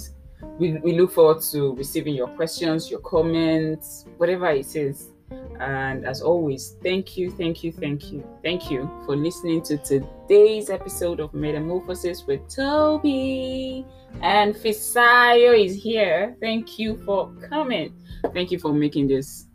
we, 0.57 0.73
we 0.77 0.97
look 0.97 1.11
forward 1.11 1.41
to 1.51 1.75
receiving 1.75 2.15
your 2.15 2.27
questions, 2.27 2.89
your 2.89 2.99
comments, 3.01 4.05
whatever 4.17 4.49
it 4.51 4.75
is. 4.75 5.11
And 5.59 6.05
as 6.05 6.21
always, 6.21 6.75
thank 6.83 7.17
you, 7.17 7.31
thank 7.31 7.63
you, 7.63 7.71
thank 7.71 8.11
you, 8.11 8.27
thank 8.43 8.69
you 8.69 8.89
for 9.05 9.15
listening 9.15 9.61
to 9.63 9.77
today's 9.77 10.69
episode 10.69 11.19
of 11.19 11.33
Metamorphosis 11.33 12.25
with 12.27 12.47
Toby. 12.53 13.85
And 14.21 14.55
Fisayo 14.55 15.65
is 15.65 15.75
here. 15.75 16.35
Thank 16.39 16.77
you 16.77 16.97
for 17.05 17.31
coming. 17.49 17.93
Thank 18.33 18.51
you 18.51 18.59
for 18.59 18.73
making 18.73 19.07
this 19.07 19.47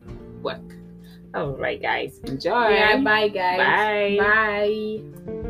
work. 0.42 0.60
All 1.34 1.56
right, 1.56 1.80
guys. 1.80 2.18
Enjoy. 2.24 2.68
Yeah, 2.68 3.00
bye 3.00 3.28
guys. 3.28 3.58
Bye. 3.58 4.16
Bye. 4.18 5.46